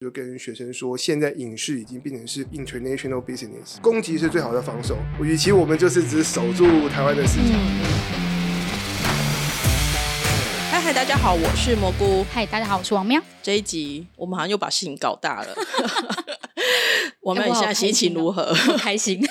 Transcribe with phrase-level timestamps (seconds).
[0.00, 4.96] 就跟学生说，现在影视已经变成是 international business，攻击是最好的防守。
[5.20, 7.60] 与其我们就是只守住台湾的市场。
[10.70, 12.24] 嗨嗨，大家好，我是蘑菇。
[12.32, 13.22] 嗨，大家好，我是王喵。
[13.42, 15.54] 这一集我们好像又把事情搞大了。
[17.20, 18.54] 我们现在心情如何？
[18.54, 19.20] 很开心。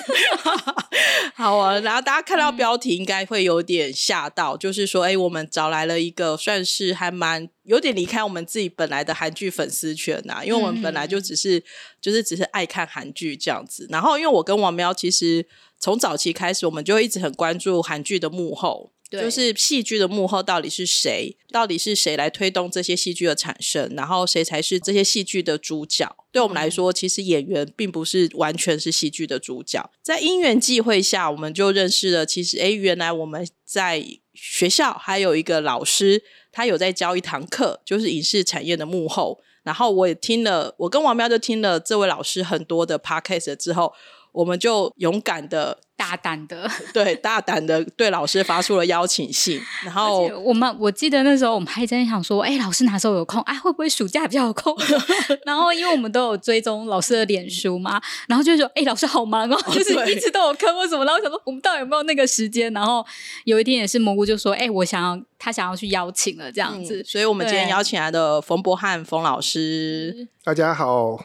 [1.40, 11.64] 好啊，然后大家看到标题应该会有点吓到，就是说，哎，我们找来了一个算是还蛮有点离开我们自己本来的韩剧粉丝圈呐、因为我们本来就只是
[11.98, 13.86] 就是只是爱看韩剧这样子。
[13.88, 15.46] 然后，因为我跟王喵其实
[15.78, 18.92] 从早期开始，我们就一直很关注韩剧的幕后。
[19.10, 21.36] 对就是戏剧的幕后到底是谁？
[21.50, 23.92] 到底是谁来推动这些戏剧的产生？
[23.96, 26.16] 然后谁才是这些戏剧的主角？
[26.30, 29.90] 对我们来说，其实演员并不是完全是戏剧的主角。
[30.00, 32.24] 在因缘际会下，我们就认识了。
[32.24, 39.42] 其实，诶，原来我们在学校还有一个老师，他有在教一堂课，就是影视产业的幕后。
[39.62, 43.92] 然后我也听了，我跟王喵就听了这位老师很多的 podcast 之后，
[44.32, 53.42] 我们就勇敢的大胆的， 对大胆的对老师发出了邀请信， 然后我们我记得那时候我们还在想说，哎、老师哪时候有空？
[53.42, 54.74] 哎、会不会暑假比较有空？
[55.44, 61.04] 然后因为我们都有追踪老师的脸书嘛，然后就说，哎、老师好忙哦，就是一直都有课或什么。
[61.04, 62.72] 然后想说，我们到底有没有那个时间？
[62.72, 63.04] 然后
[63.44, 67.00] 有一天也是蘑菇就说，哎、我想要他想要去邀请了这样子。
[67.00, 71.16] 嗯所以我们今天邀请来的冯博翰冯老师，大家好，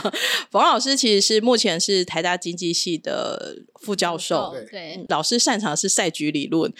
[0.52, 4.54] 冯老师其实是目前是台大经济系的副教授。
[4.70, 6.70] 对，老师擅长是赛局理论，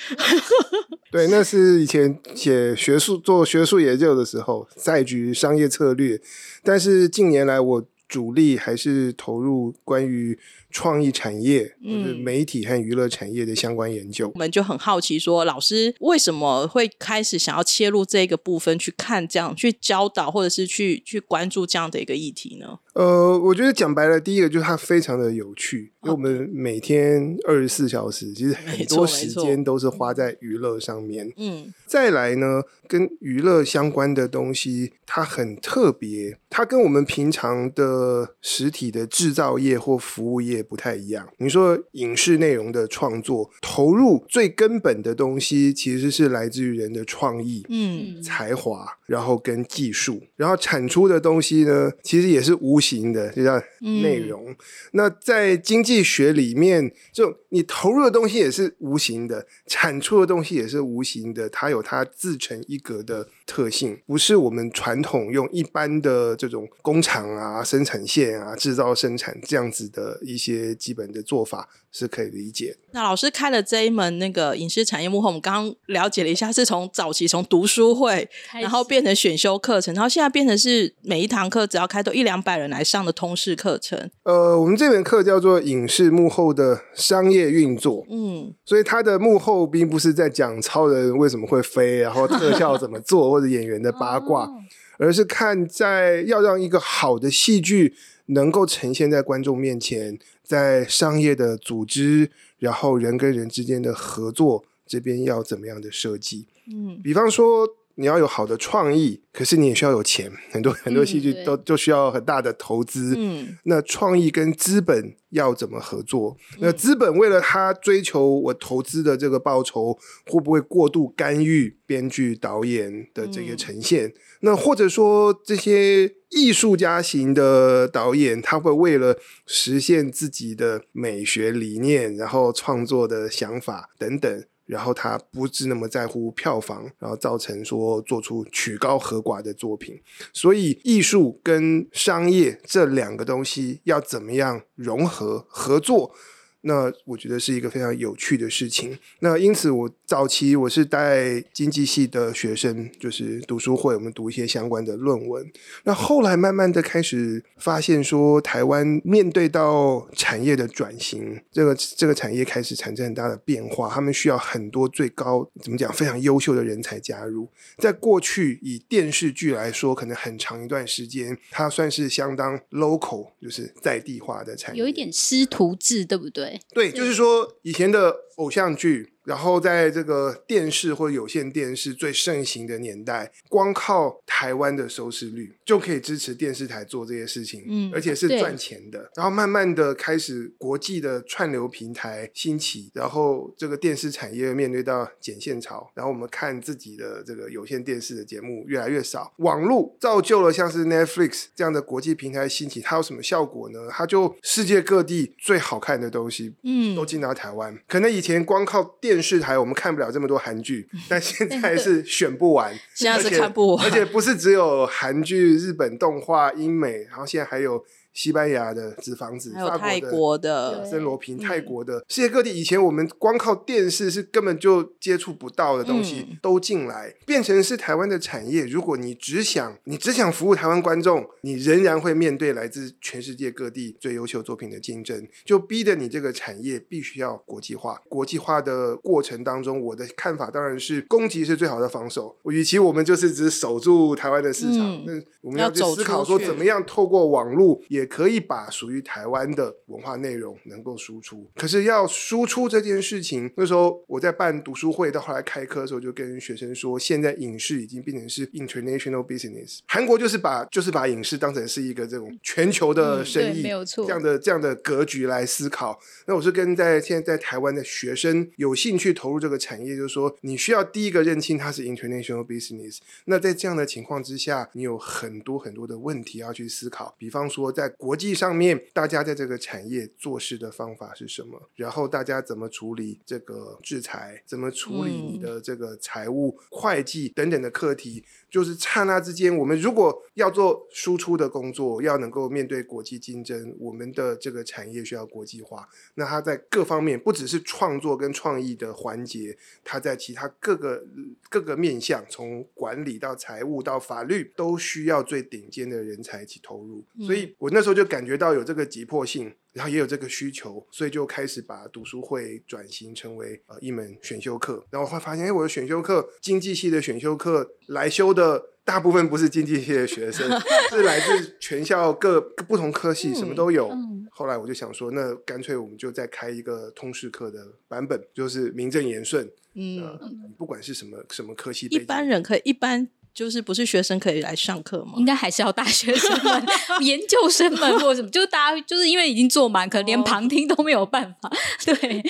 [1.11, 6.21] 对，那是以前写学术、做学术研究的时候，赛局商业策略。
[6.63, 10.39] 但是近年来，我主力还是投入关于
[10.73, 14.39] 创意产业或者嗯媒体和娱乐产业的相关研究我。
[14.39, 22.79] 们就很好奇说，老师为什么会开始想要切入这个部分去看这样，去教导或者是去去关注这样的一个议题呢？
[22.95, 31.33] 呃，我觉得讲白了，第一个就是它非常的有趣，因为我们每天二十四小时，其实 很多时间都是花在娱乐上面。
[31.37, 41.29] 嗯再来呢，跟娱乐相关的东西，它很特别，它跟我们平常的实体的制造业或服务业不太一样。
[41.37, 47.63] 你说影视内容的创作，投入最根本的东西其实是来自于人的创意。
[47.69, 53.63] 嗯才华，然后跟技术，然后产出的东西呢，其实也是无形的，就叫
[54.01, 54.57] 内容。
[54.93, 72.77] 那在经济力学里面，就你投入的东西也是无形的，产出的东西也是无形的，它有它自成一格的特性，不是我们传统用一般的这种工厂啊、生产线啊、制造生产这样子的一些基本的做法是可以理解。
[72.93, 78.29] 那老师开了这一门那个影视产业幕后，我们刚刚了解了一下，是从早期从读书会，
[78.61, 84.11] 然后变成选修课程，然后现在变成是每一堂课只要开都一两百人来上的通识课程。
[84.25, 88.07] 呃，我们这门课叫做影视幕后的商业运作。
[88.11, 94.63] 嗯所以它的幕后并不是在讲超人为什么会飞，然后特效怎么做，或者演员的八卦，哦
[94.99, 97.95] 而是看在要让一个好的戏剧
[98.27, 106.47] 能够呈现在观众面前，在商业的组织，然后人跟人之间的合作这边要怎么样的设计。
[106.73, 107.67] 嗯比方说，
[107.97, 113.15] 你要有好的创意，可是你也需要有钱，很多很多戏剧对都就需要很大的投资。
[113.17, 116.37] 嗯那创意跟资本要怎么合作？
[116.59, 124.13] 那资本为了他追求我投资的这个报酬，会不会过度干预编剧、导演的这个呈现？
[124.41, 134.45] 那或者说这些艺术家型的导演，他会为了实现自己的美学理念，然后创作的想法等等。
[134.67, 140.01] 然后他不是那么在乎票房，然后造成说做出曲高和寡的作品。
[140.33, 146.15] 所以艺术跟商业这两个东西要怎么样融合合作？
[146.63, 148.99] 那我觉得是一个非常有趣的事情。
[149.21, 155.51] 那因此，我早期我是带经济系的学生，就是读书会，我们读一些相关的论文。
[155.85, 167.49] 那后来慢慢的开始发现说，台湾面对到产业的转型，这个这个产业开始产生很大的变化，他们需要很多最高怎么讲非常优秀的人才加入。
[167.79, 176.52] 在过去以电视剧来说，可能很长一段时间，它算是相当 local，就是在地化的产业，有一点师徒制，对不对？
[176.75, 189.11] 对，就是说以前的偶像剧然后在这个电视或有线电视最盛行的年代，光靠台湾的收视率就可以支持电视台做这些事情，嗯而且是赚钱的。
[189.15, 203.89] 然后慢慢的开始国际的串流平台兴起，然后这个电视产业面对到剪线潮，然后我们看自己的这个有线电视的节目越来越少，网络造就了像是 Netflix 这样的国际平台兴起，它有什么效果呢？
[203.91, 207.79] 它就世界各地最好看的东西嗯都进到台湾。
[207.87, 213.85] 可能以前光靠电视台我们看不了这么多韩剧， 但现在是选不完， 现在是看不完。
[213.85, 228.67] 而且不是只有韩剧、日本动画、英美，然后现在还有西班牙的《纸房子》，还有法泰国国的的，森罗平、嗯泰国的世界各地，以前我们光靠电视是根本就接触不到的东西、嗯都进来，变成是台湾的产业。
[228.67, 238.01] 如果你只想你只想服务台湾观众，你仍然会面对来自全世界各地最优秀作品的竞争，就逼得你这个产业必须要国际化。
[238.09, 242.37] 国际化的过程当中，我的看法当然是攻击是最好的防守。
[242.45, 251.49] 与其我们就是只守住台湾的市场，嗯那我们要去思考说怎么样透过网络也可以把属于台湾的文化内容能够输出。
[251.57, 259.81] 可是要输出这件事情，那时候我在办读书会，到后来开课的时候，就跟学生说，现在影视已经变成是 international business。
[259.87, 265.99] 韩国就是把就是把影视当成是一个这种全球的嗯生意，对没有错这样的这样的格局来思考。
[266.27, 272.99] 那我是跟在现在在台湾的学生有兴趣投入这个产业，就是说你需要第一个认清它是 international business。
[273.27, 277.15] 那在这样的情况之下，你有很多很多的问题要去思考。
[277.19, 281.71] 比方说，在国际上面，大家在这个产业做事的方法是什么？
[281.75, 284.43] 然后大家怎么处理这个制裁？
[284.47, 288.25] 怎么处理你的这个财务、会计等等的课题？
[288.53, 295.89] 就是刹那之间，我们如果要做输出的工作，要能够面对国际竞争，我们的这个产业需要国际化。
[296.17, 301.03] 那它在各方面，不只是创作跟创意的环节，它在其他各个
[301.49, 307.03] 各个面向，从管理到财务到法律，都需要最顶尖的人才一起投入。
[307.25, 309.55] 所以我那时候就感觉到有这个急迫性。
[309.73, 314.85] 然后也有这个需求，所以就开始把读书会转型成为呃一门选修课。
[314.91, 320.49] 然后会发现，哎，我的选修课经济系的选修课来修的大部分不是经济系的学生，
[320.91, 323.89] 是来自全校各各不同科系，什么都有。
[323.89, 329.47] 嗯后来我就想说，那干脆我们就再开一个通识课的版本，就是名正言顺。
[329.75, 330.19] 嗯，呃，
[330.57, 335.25] 不管是什么什么科系，一般人可以，一般就是不是学生可以来上课吗应？
[335.25, 336.67] 该还是要大学生们、
[337.01, 341.51] 研究生们或者什么，就大家就是因为已经坐满，可能连哦旁听都没有办法。
[341.85, 342.23] 对，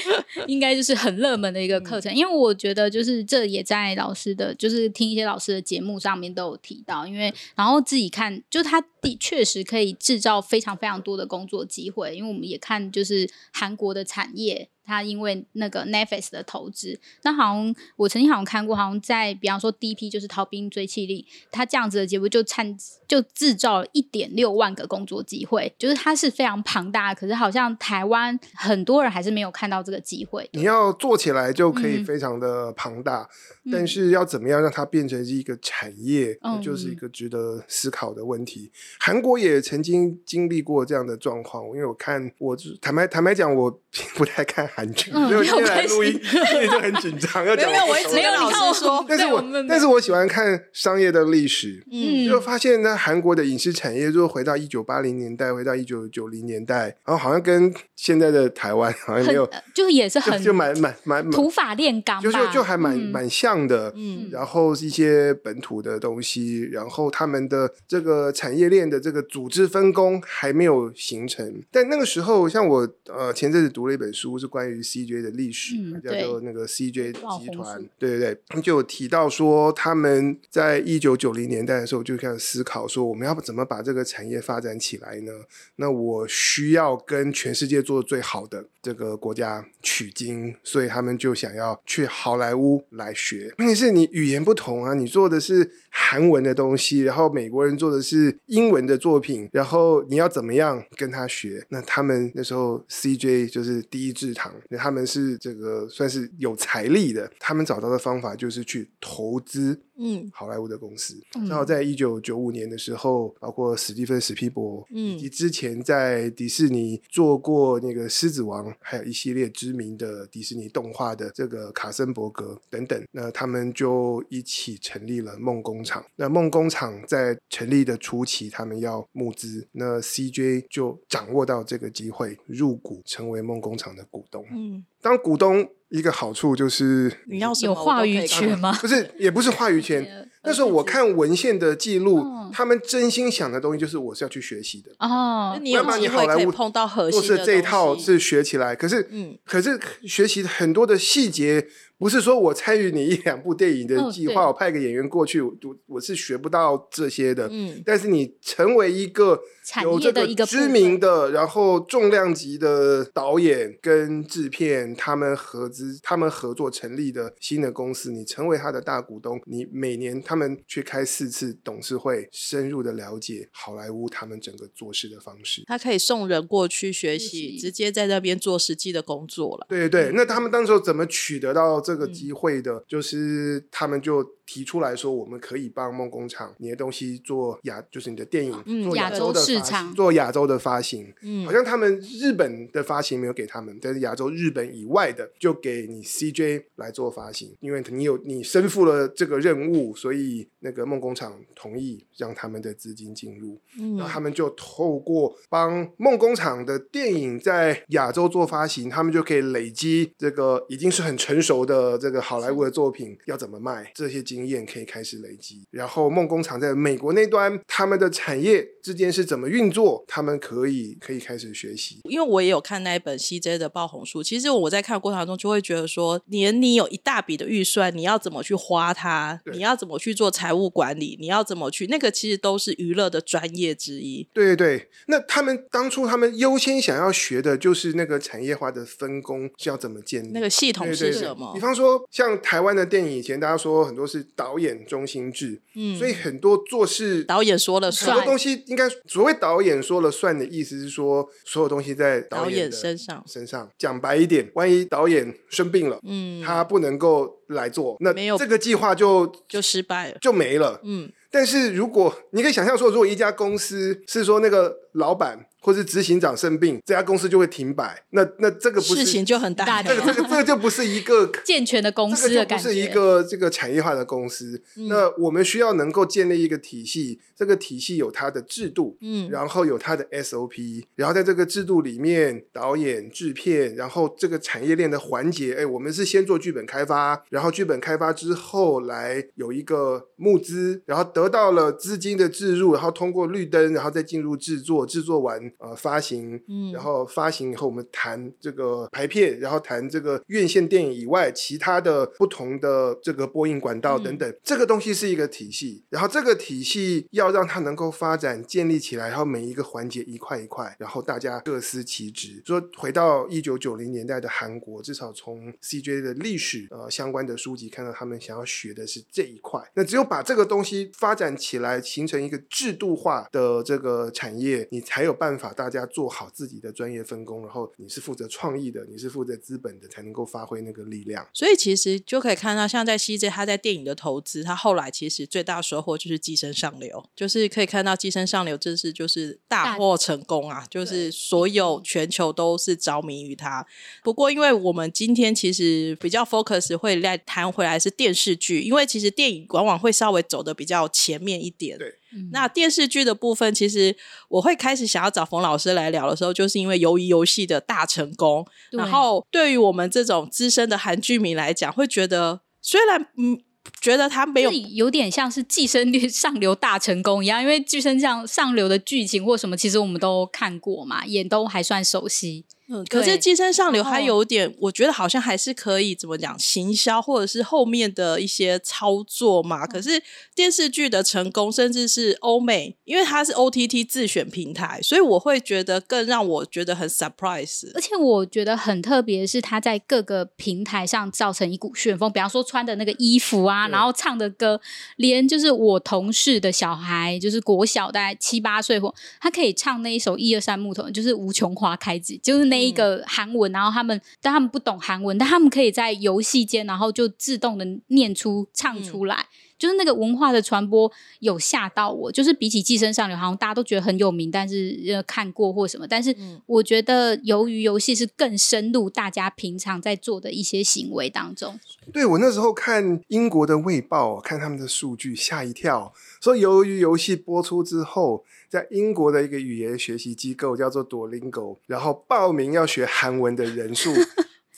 [0.47, 2.15] 应该就是很热门的一个课程。
[2.15, 7.07] 因为我觉得就是这也在老师的，就是听一些老师的节目上面都有提到。
[7.07, 12.15] 因为然后自己看，就他的确实可以制造非常非常多的工作机会。
[12.15, 14.69] 因为我们也看就是韩国的产业。
[14.84, 22.76] 他因为那个 Netflix 的投资，那好像我曾经好像看过，好像在比方说第一批就是逃兵追气力，它这样子的节目就参
[23.12, 30.49] 就制造了一点六万个工作机会，就是它是非常庞大的，可是好像台湾很多人还是没有看到这个机会。
[30.55, 32.05] 你要做起来就可以嗯。
[32.06, 33.29] 非常的庞大，
[33.67, 33.70] 嗯。
[33.70, 38.73] 但是要怎么样让它变成是一个产业，嗯就是一个值得思考的问题。
[38.99, 52.23] 韩国也曾经经历过这样的状况，因为我看我坦白坦白讲，我并 不太看韩剧，嗯所以我今天来录音心里就很紧张，要 讲没有，我一直跟老没有你看我师说，但是我我但是我喜欢看商业的历史，嗯。
[52.23, 63.11] 就发现呢，韩国的影视产业，就回到一九八零年代，回到一九九零年代，然后好像跟现在的台湾好像没有，就也是就很就蛮蛮蛮蛮土法炼钢，就就就还蛮嗯。
[63.11, 64.29] 蛮像的，嗯。
[64.31, 71.63] 然后一些本土的东西，然后他们的这个产业链的这个组织分工还没有形成。
[71.71, 85.32] 但那个时候，像我呃前阵子读了一本书，是关于 CJ 的历史，嗯叫做那个 CJ 集团，对对对，就有提到说他们在一九九零年代的时候就开始思考说，我们要怎么把这个产业发展起来呢？
[85.77, 93.55] 那我需要跟全世界做最好的这个国家取经，所以他们就想要去好莱坞来学。
[93.58, 101.65] 问题是你语言不同啊，你做的是韩文的东西，然后美国人做的是英文的作品，然后你要怎么样跟他学？
[101.70, 111.15] 那他们那时候 CJ 就是第一制糖，那他们是这个算是有财力的，他们找到的方法就是去投资嗯好莱坞的公司。
[111.34, 126.05] 嗯正好在一九九五年的时候，包括史蒂芬史皮博，嗯以及之前在迪士尼做过那个《狮子王》，还有一系列知名的迪士尼动画的这个卡森伯格等等，那他们就一起成立了梦工厂。
[126.17, 134.44] 那梦工厂在成立的初期，他们要募资，那 CJ 就掌握到这个机会，入股成为梦工厂的股东。
[134.53, 138.73] 嗯当股东一个好处就是你要有话语权吗？
[138.81, 140.06] 不是也不是话语权。
[140.44, 144.91] 那时候我看文献的记录，他们真心想的东西就是我是要去学习的。
[144.99, 151.69] 哦那，你有要把你机会可以好莱坞碰到核做心的事这一套是学起来，可是，嗯可是学习很多的细节，
[152.03, 155.55] 不是说我参与你一两部电影的哦计划，对我派个演员过去，我
[155.87, 157.49] 我是学不到这些的。
[157.53, 175.63] 嗯但是你成为一个产有这个知名的，然后重量级的导演跟制片，他们合资、他们合作成立的新的公司，你成为他的大股东，你每年他们去开四次董事会，深入的了解好莱坞他们整个做事的方式。
[175.67, 179.67] 他可以送人过去学习直接在那边做实际的工作了。
[179.69, 182.84] 对对，那他们当时候怎么取得到这个嗯机会的？
[182.87, 191.13] 就是他们就提出来说，我们可以帮梦工厂你的东西做亚，就是你的电影、嗯做亚洲洲的发市场行，做亚洲的发行。
[191.22, 203.58] 嗯好像他们日本的发行没有给他们，但是亚洲日本以外的就给你 CJ 来做发行，因为你有你身负了这个任务，所以那个梦工厂同意让他们的资金进入。
[203.79, 215.62] 嗯然后他们就透过帮梦工厂的电影在亚洲做发行，他们就可以累积这个已经是很成熟的这个好莱坞的作品要怎么卖，这些经验可以开始累积。
[215.70, 222.01] 然后梦工厂在美国那端，他们的产业之间是怎么运作，他们可以可以开始学习。
[222.05, 234.27] 因为我也有看那一本 CJ 的爆红书，其实我在看的过程中就会觉得说，连你有一大笔的预算，你要怎么去花它，你要怎么去做财务管理，你要怎么去，那个其实都是娱乐的专业之一。
[234.32, 241.60] 对对对，那他们当初他们优先想要学的就是那个产业化的分工是要怎么建立，那个系统是什么比？
[241.63, 253.69] 方说，像台湾的电影，以前大家说很多是导演中心制，嗯所以很多做事导演说了算很算多，东西应该所谓导演说了算的意思是说，所有东西在导演身上身上。
[253.79, 260.19] 讲白一点，万一导演生病了，嗯，他不能够来做，那没有这个计划就就失败了。
[260.21, 260.81] 就没了。
[260.85, 272.93] 嗯，但是如果你可以想象说，如果一家公司是说那个老板或是执行长生病，这家公司就会停摆，那那这个不是事情就很大大这个这个这个就不是一个 健全的公司的感个就不是一。
[272.93, 274.63] 个这个产业化的公司。
[274.77, 312.43] 嗯那我们需要能够建立一个体系，这个体系有它的制度，嗯然后有它的 SOP，然后在这个制度里面，导演、制片，然后这个产业链的环节，哎，我们是先做剧本开发，然后剧本开发之后来有一个募资，然后得到了资金的置入，然后通过绿灯，然后再进入制作，制作完呃发行，嗯然后发行以后我们谈这个排片，然后谈这个院线电影以外其他的不同的这个播映管道等等，这个东西是一个体系，然后这个体系要让它能够发展建立起来，然后每一个环节一块一块，然后大家各司其职。
[312.44, 319.63] 说回到一九九零年代的韩国，至少从 CJ 的历史呃相关的书籍看到，他们想要学的是这一块。
[319.75, 331.27] 那只有把这个东西发展起来，形成一个制度化的这个产业，你才有办法大家做好自己的专业分工，然后你是负责创意的，你是负责资本的，才能够发挥那个力量。
[331.32, 343.67] 所以其实就可以看到，像在西 j 他在电影的投资，他后来其实最大收获就是《寄生上流》，就是可以看到《寄生上流》这是就是大获成功啊，就是所有全球都是着迷于他。
[344.03, 351.79] 不过，因为我们今天其实比较 focus 会来谈回来是电视剧，因为其实电影往往会稍微走的比较前面一点。
[351.79, 351.94] 对
[352.31, 353.97] 那电视剧的部分，其实
[354.29, 363.41] 我会开始想要找冯老师来聊的时候，就是因为鱿鱼游戏的大成功，然后对于我们这种资深的韩剧迷来讲，会觉得虽然嗯。
[363.81, 372.45] 觉得他没有有点像是寄生率上流大成功一样，因为寄生上上流的剧情或什么，其实我们都看过嘛，也都还算熟悉。
[372.72, 379.67] 嗯，可是对《寄生上流》还有点，我觉得好像还是可以怎么讲，行销或者是后面的一些操作嘛。
[379.67, 380.02] 可是
[380.34, 387.70] 电视剧的成功，甚至是欧美，因为它是 OTT 自选平台，所以我会觉得更让我觉得很 surprise。
[387.74, 392.10] 而且我觉得很特别是，他在各个平台上造成一股旋风。
[392.10, 394.58] 比方说穿的那个衣服啊，然后唱的歌，
[394.96, 403.51] 连就是我同事的小孩，就是国小大概七八岁或他可以唱那一首《一二三木头》，就是《无穷花开季》，就是那一个韩文。
[403.53, 409.27] 然后他们，但他们不懂韩文，但他们可以在游戏间，然后就自动的念出唱出来。
[409.63, 410.91] 就是那个文化的传播
[411.21, 421.61] 有吓到我，就是比起《寄生上流》，好像大家都觉得很有名，但是呃看过或什么，但是嗯我觉得鱿鱼游戏是更深入大家平常在做的一些行为当中。
[421.93, 425.93] 对我那时候看英国的《卫报》，看他们的数据，吓一跳。
[426.21, 433.93] 说由于游戏播出之后，在英国的一个语言学习机构叫做 Duolingo，然后报名要学韩文的人数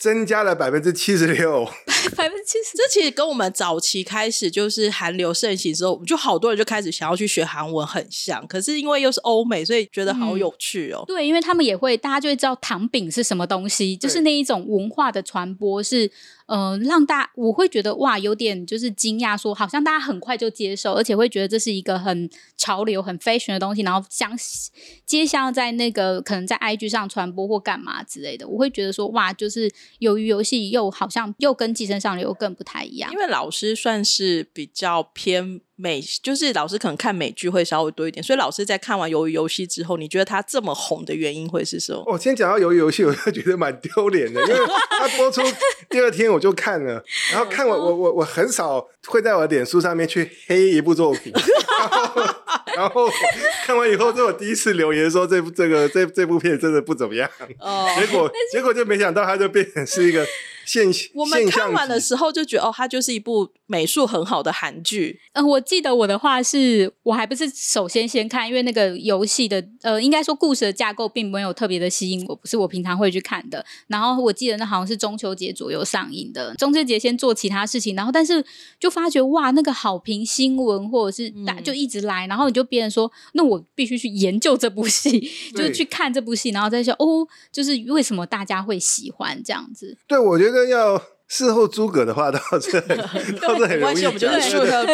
[0.05, 1.65] 增加了百分之七十六。
[2.15, 8.47] 百分之七十，这其实跟我们早期开始就是韩流盛行之后，就好多人就开始想要去学韩文很像。
[8.47, 11.03] 可是因为又是欧美，所以觉得好有趣哦。
[11.07, 16.11] 对，因为他们也会，大家就会知道糖饼是什么东西，就是那一种文化的传播是。
[16.47, 24.31] 呃，让大我会觉得哇，有点就是惊讶，说好像大家很快就接受，而且会觉得这是一个很潮流、很 fashion 的东西，然后相
[25.07, 29.71] 接下在那个可能在 IG 上传播或干嘛之类的，我会觉得说哇，就是
[30.01, 35.61] 由于游戏又好像又跟寄生上流更不太一样，因为老师算是比较偏。
[35.76, 42.04] 美就是老师可能看美剧会稍微多一点，所以老师在看完《鱿鱼游戏》之后，你觉得他这么红的原因会是什么？
[42.07, 45.43] 我先讲到《鱿鱼游戏》，我就觉得蛮丢脸的，因为他播出
[45.90, 47.02] 第二天我就看了，
[47.33, 51.33] 然后看完我我我很少会在我的脸书上面去黑一部作品，
[52.76, 53.09] 然后
[53.66, 57.28] 看完以后，这我第一次留言说这部这个这这部片真的不怎么样，
[57.59, 60.25] 哦，结果结果就没想到它就变成是一个。
[60.64, 65.21] 现我们看完的时候就觉得哦，它就是一部美术很好的韩剧。
[65.33, 73.64] 嗯，我记得我的话是，我还不是首先先看，因为那个游戏的呃，应该说故事的架构并没有特别的吸引我，不是我平常会去看的。
[73.88, 78.44] 然后我记得那好像是中秋节左右上映的，中秋节先做其他事情，然后但是
[78.80, 89.97] 就发觉哇，那个好评新闻或者是大就一直来，然后你就别人说，那我必须去研究这部戏，就是去看这部戏，然后再说哦，就是为什么大家会喜欢这样子？
[90.06, 90.54] 对，我觉得。
[90.63, 92.71] 要事后诸葛的话，倒是
[93.41, 94.33] 倒是很容易讲。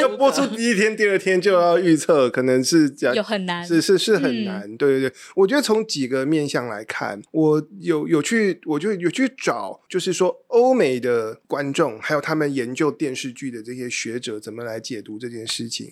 [0.01, 4.77] 要播出第一天、第二天就要预测，可能是讲有很难，是是是很难。
[4.77, 15.89] 对对对，我觉得从几个面向来看，我有有去，我就有去找，就是说欧美的观众，还有他们研究电视剧的这些学者，怎么来解读这件事情。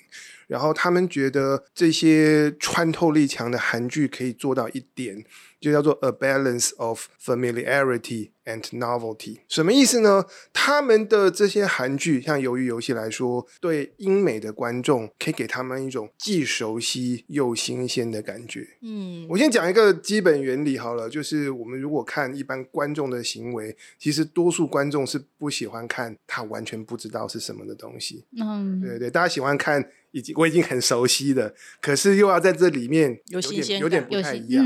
[0.46, 5.22] 然后他们觉得这些穿透力强的韩剧可以做到一点。
[5.60, 10.24] 就叫做 a balance of familiarity and novelty，什么意思呢？
[10.52, 18.66] 他们的这些韩剧，像《鱿鱼游戏》来说，对英美的观众可以给他们一种既熟悉又新鲜的感觉。
[18.82, 28.24] 嗯，我先讲一个基本原理好了，就是我们如果看一般观众的行为，其实多数观众是不喜欢看他完全不知道是什么的东西。
[28.40, 29.90] 嗯，对对，大家喜欢看。
[30.12, 34.64] 已经我已经很熟悉的，可是又要在这里面有点有点不太一样。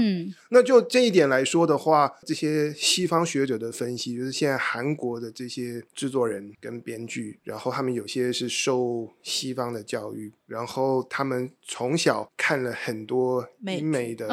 [0.50, 14.28] 那就这一点来说的话，这些西方学者的分析，就是现在韩国的这些制作人跟编剧，然后他们有些是受西方的教育，然后他们从小看了很多英美的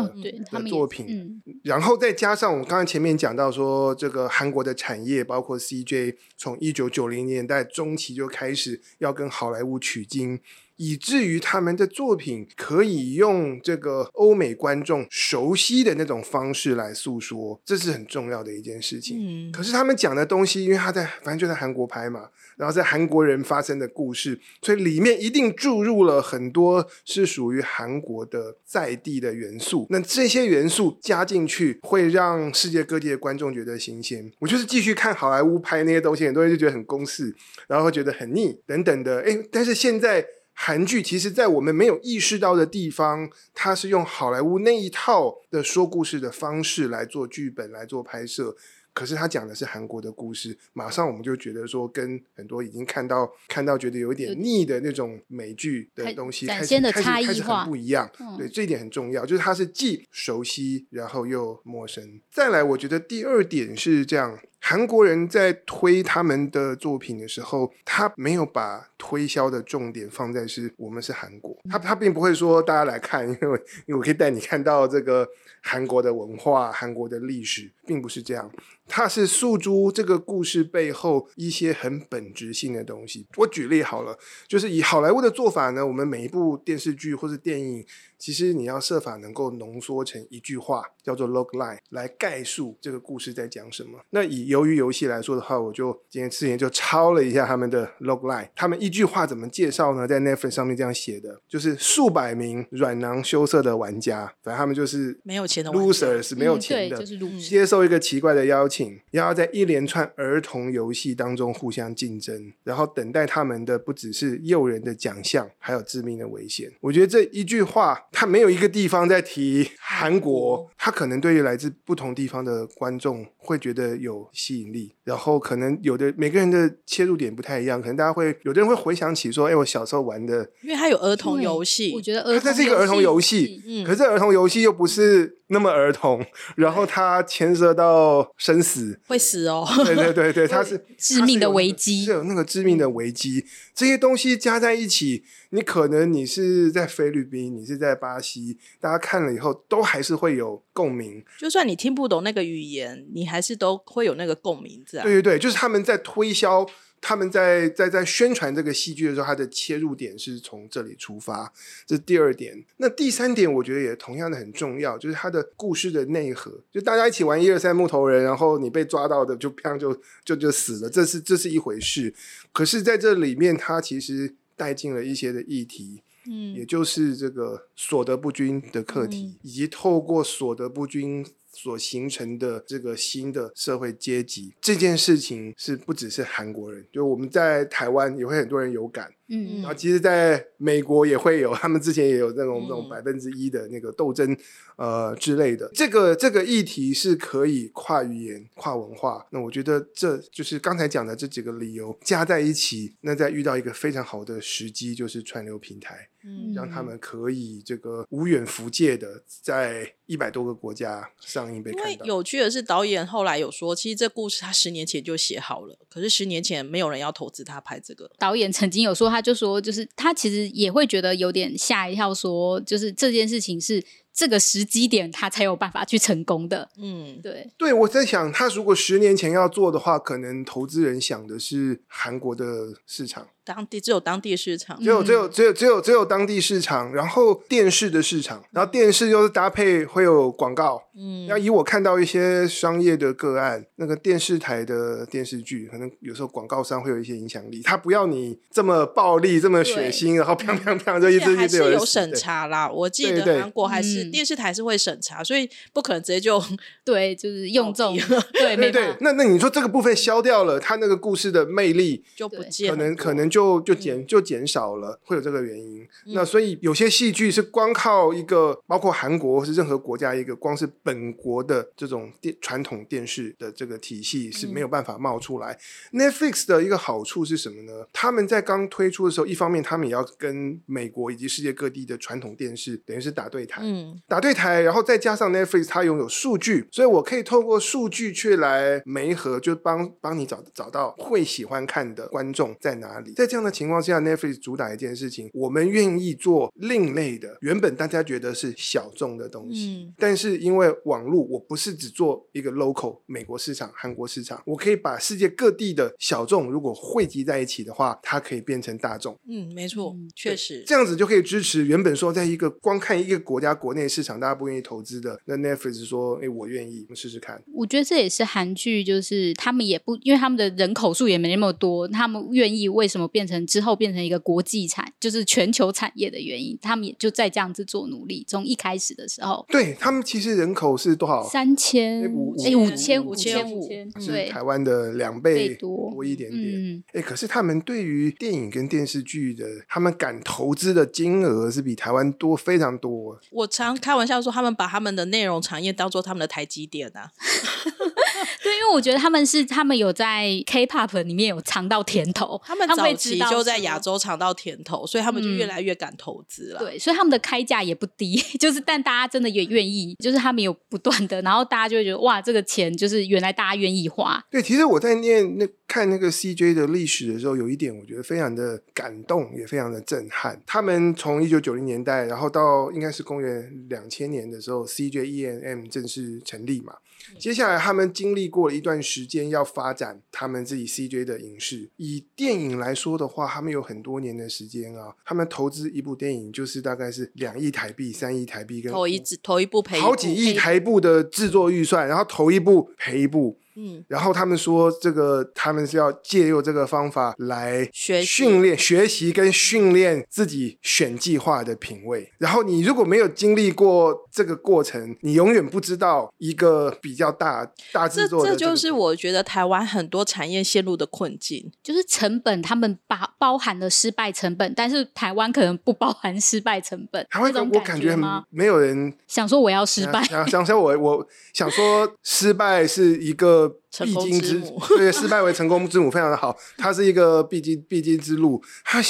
[0.51, 10.39] 的作品，然后再加上我刚刚前面讲到说，这个韩国的产业包括 CJ，从一九九零年代中期就开始要跟好莱坞取经。
[10.79, 19.17] 以至于他们的作品可以用这个欧美观众熟悉的那种方式来诉说，这是很重要的一件事情。
[19.19, 29.85] 嗯，可是他们讲的东西，因为他在反正就在韩国拍嘛，然后在韩国人发生的故事，所以里面一定注入了很多是属于韩国的在地的元素。
[29.89, 34.31] 那这些元素加进去，会让世界各地的观众觉得新鲜。
[34.39, 37.35] 我就是继续看好莱坞拍那些东西，很多人就觉得很公式，
[37.67, 39.21] 然后会觉得很腻等等的。
[39.23, 40.25] 哎，但是现在。
[40.61, 48.57] 韩剧其实，在我们没有意识到的地方，它是用好莱坞那一套的说故事的方式来做剧本、来做拍摄。
[48.91, 58.11] 可是他讲的是韩国的故事，马上我们就觉得说，跟很多已经看到看到觉得有点腻的那种美剧的东西，开始开始开始很不一样。
[58.37, 62.19] 对，这一点很重要，就是它是既熟悉，然后又陌生。
[62.29, 64.37] 再来，我觉得第二点是这样。
[64.61, 75.27] 韩国人在推他们的作品的时候，他没有把推销的重点放在是我们是韩国，他他并不会说大家来看，因为因为我可以带你看到这个
[75.61, 78.51] 韩国的文化、韩国的历史，并不是这样。
[78.89, 83.25] 他是诉诸这个故事背后一些很本质性的东西。
[83.37, 87.85] 我举例好了，就是以好莱坞的做法呢，我们每一部电视剧或是电影。
[88.17, 93.97] 其实你要设法能够浓缩成一句话，叫做 log line，来概述这个故事在讲什么。
[94.09, 100.05] 那以由于游戏来说的话，我就今天之前就抄了一下他们的 log line，他们一句话怎么介绍呢？
[100.05, 108.78] 在 Netflix 上面这样写的，就是数百名软囊羞涩的玩家，反正他们就是没有钱的 losers，没有钱的，就是接受一个奇怪的邀请，
[109.11, 116.71] 要在一连串儿童游戏当中互相竞争，然后等待他们的不只是诱人的奖项，还有致命的危险。
[116.81, 117.79] 我觉得这一句话。
[118.11, 136.25] 他没有一个地方在提韩国，他可能对于来自不同地方的观众会觉得有吸引力，然后可能有的每个人的切入点不太一样，可能大家会有的人会回想起说，哎，我小时候玩的，因为它有儿童游戏，我觉得儿这是一个儿童游戏，嗯，可是儿童游戏又不是那么儿童，
[136.57, 138.68] 然后它牵涉到生死，
[139.07, 139.67] 会死哦。
[139.85, 151.23] 对对对对，它是 致命的危机，是有那个致命的危机，这些东西加在一起，你可能你是在菲律宾，你是在巴西，大家看了以后都还是会有共鸣。
[151.37, 155.01] 就算你听不懂那个语言，你还是都会有那个共鸣在。
[155.01, 156.67] 对对对，就是他们在推销。
[157.01, 161.51] 他们在在在宣传这个戏剧的时候，它的切入点是从这里出发，
[161.85, 162.63] 这是第二点。
[162.77, 166.51] 那第三点，我觉得也同样的很重要，就是它的故事的内核。
[166.71, 172.13] 就大家一起玩一二三木头人，然后你被抓到的就砰就就就死了，这是这是一回事。
[172.51, 181.25] 可是在这里面，它其实带进了一些的议题，嗯，也就是这个所得不均的课题，以及透过所得不均。
[181.51, 189.11] 所形成的这个新的社会阶级，这件事情是不只是韩国人，就我们在台湾也会很多人有感。
[189.31, 194.35] 嗯，然后其实在美国也会有，他们之前也有那种那种百分之一的那个斗争，
[194.75, 195.69] 呃之类的。
[195.73, 199.23] 这个这个议题是可以跨语言、跨文化。
[199.29, 212.05] 那我觉得这就是刚才讲的这几个理由加在一起，那在遇到一个非常好的时机，就是串流平台，嗯，让他们可以这个无远弗届的在一百多个国家上映被看到。
[212.07, 218.09] 有趣的是，导演后来有说，其实这故事他十年前就写好了，可是十年前没有人要投资他拍这个。
[218.17, 219.19] 导演曾经有说他。
[219.19, 223.83] 他就说，就是他其实也会觉得有点吓一跳，说就是这件事情是。
[224.11, 226.69] 这个时机点，他才有办法去成功的。
[226.77, 240.83] 嗯，对，对，我在想，他如果十年前要做的话，可能投资人想的是韩国的市场，当地只有当地市场，只有只有只有只有只有当地市场，然后电视的市场，然后电视又是搭配会有广告。
[240.95, 252.69] 嗯，要以我看到一些商业的个案，那个电视台的电视剧，可能有时候广告商会有一些影响力，他不要你这么暴力、这么血腥，然后砰砰砰就一直一直有审查啦。
[252.69, 254.09] 我记得韩国还是。
[254.09, 256.43] 电视台是会审查，所以不可能直接就
[256.83, 257.97] 对，就是用这种
[258.33, 258.93] 对 对对。
[258.99, 265.87] 那那你说这个部分消掉了，他那个故事的魅力就不见，可能可能就就就减就减少了，会有这个原因。
[266.07, 275.57] 那所以有些戏剧是光靠一个，包括韩国或是任何国家一个，光是本国的这种电传统电视的这个体系是没有办法冒出来。
[275.93, 277.87] Netflix 的一个好处是什么呢？
[277.93, 284.01] 他们在刚推出的时候，一方面他们也要跟美国以及世界各地的传统电视等于是打对台，嗯。
[284.07, 293.13] 打对台，然后再加上 Netflix，它拥有数据，所以我可以透过数据去来媒合，就帮帮你找找到会喜欢看的观众在哪里。
[293.13, 309.15] 在这样的情况下，Netflix 主打一件事情，我们愿意做另类的，原本大家觉得是小众的东西，但是因为网络，我不是只做一个 local 美国市场、韩国市场，我可以把世界各地的小众如果汇集在一起的话，它可以变成大众。
[309.29, 313.89] 嗯，没错，确实这样子就可以支持原本说在一个光看一个国家国内。
[313.89, 328.23] 市场大家不愿意投资的，那 Netflix 说：“哎，我愿意，我们试试看。”我觉得这也是韩剧，就是他们也不，因为他们的人口数也没那么多，他们愿意为什么变成之后变成一个国际产，就是全球产业的原因，他们也就在这样子做努力。
[328.27, 331.27] 从一开始的时候，对他们其实人口是多少？
[331.27, 333.67] 三千五，哎，五千五千五，
[333.99, 336.83] 是台湾的两倍多一点点。
[336.93, 343.19] 哎，可是他们对于电影跟电视剧的，他们敢投资的金额是比台湾多非常多。
[343.31, 343.75] 我常。
[343.79, 347.09] 开玩笑说，他们把他们的内容产业当做他们的台积电啊。
[348.43, 356.59] 对，因为我觉得他们是他们有在 K-pop 里面有尝到甜头，他们早期就在亚洲尝到甜头，所以他们就越来越敢投资了。
[356.59, 364.23] 对，所以他们的开价也不低， 就是但大家真的也愿意，就是他们有不断的，然后大家就会觉得哇，这个钱就是原来大家愿意花。
[364.29, 370.41] 对，其实我在念那看那个 CJ 的历史的时候，有一点我觉得非常的感动，也非常的震撼。
[370.45, 376.73] 他们从一九九零年代，然后到应该是公元两千年的时候，CJ ENM 正式成立嘛。
[377.17, 381.69] 接下来，他们经历过了一段时间，要发展他们自己 CJ 的影视。
[381.77, 384.95] 以电影来说的话，他们有很多年的时间啊。
[385.05, 393.37] 他们投资一部电影，就是大概是两亿台币、三亿台币，跟投一投一部赔好几亿台币的制作预算，然后投一部赔一部。
[393.61, 402.09] 嗯，然后他们说，这个他们是要借用这个方法来学训练、学习跟训练自己选计划的品味。
[402.19, 408.25] 然后你如果没有经历过这个过程，你永远不知道一个比较大大制作。
[408.25, 417.05] 这就是我觉得台湾很多产业陷入的困境，就是成本他们包包含了失败成本，但是台湾可能不包含失败成本。
[417.09, 417.93] 台湾我感觉
[418.29, 423.48] 没有人想说我要失败，想想说我我想说失败是一个。
[423.79, 424.41] 必经之
[424.77, 426.35] 对，失败为成功之母，非常的好。
[426.57, 428.41] 它是一个必经必经之路。
[428.63, 428.81] 他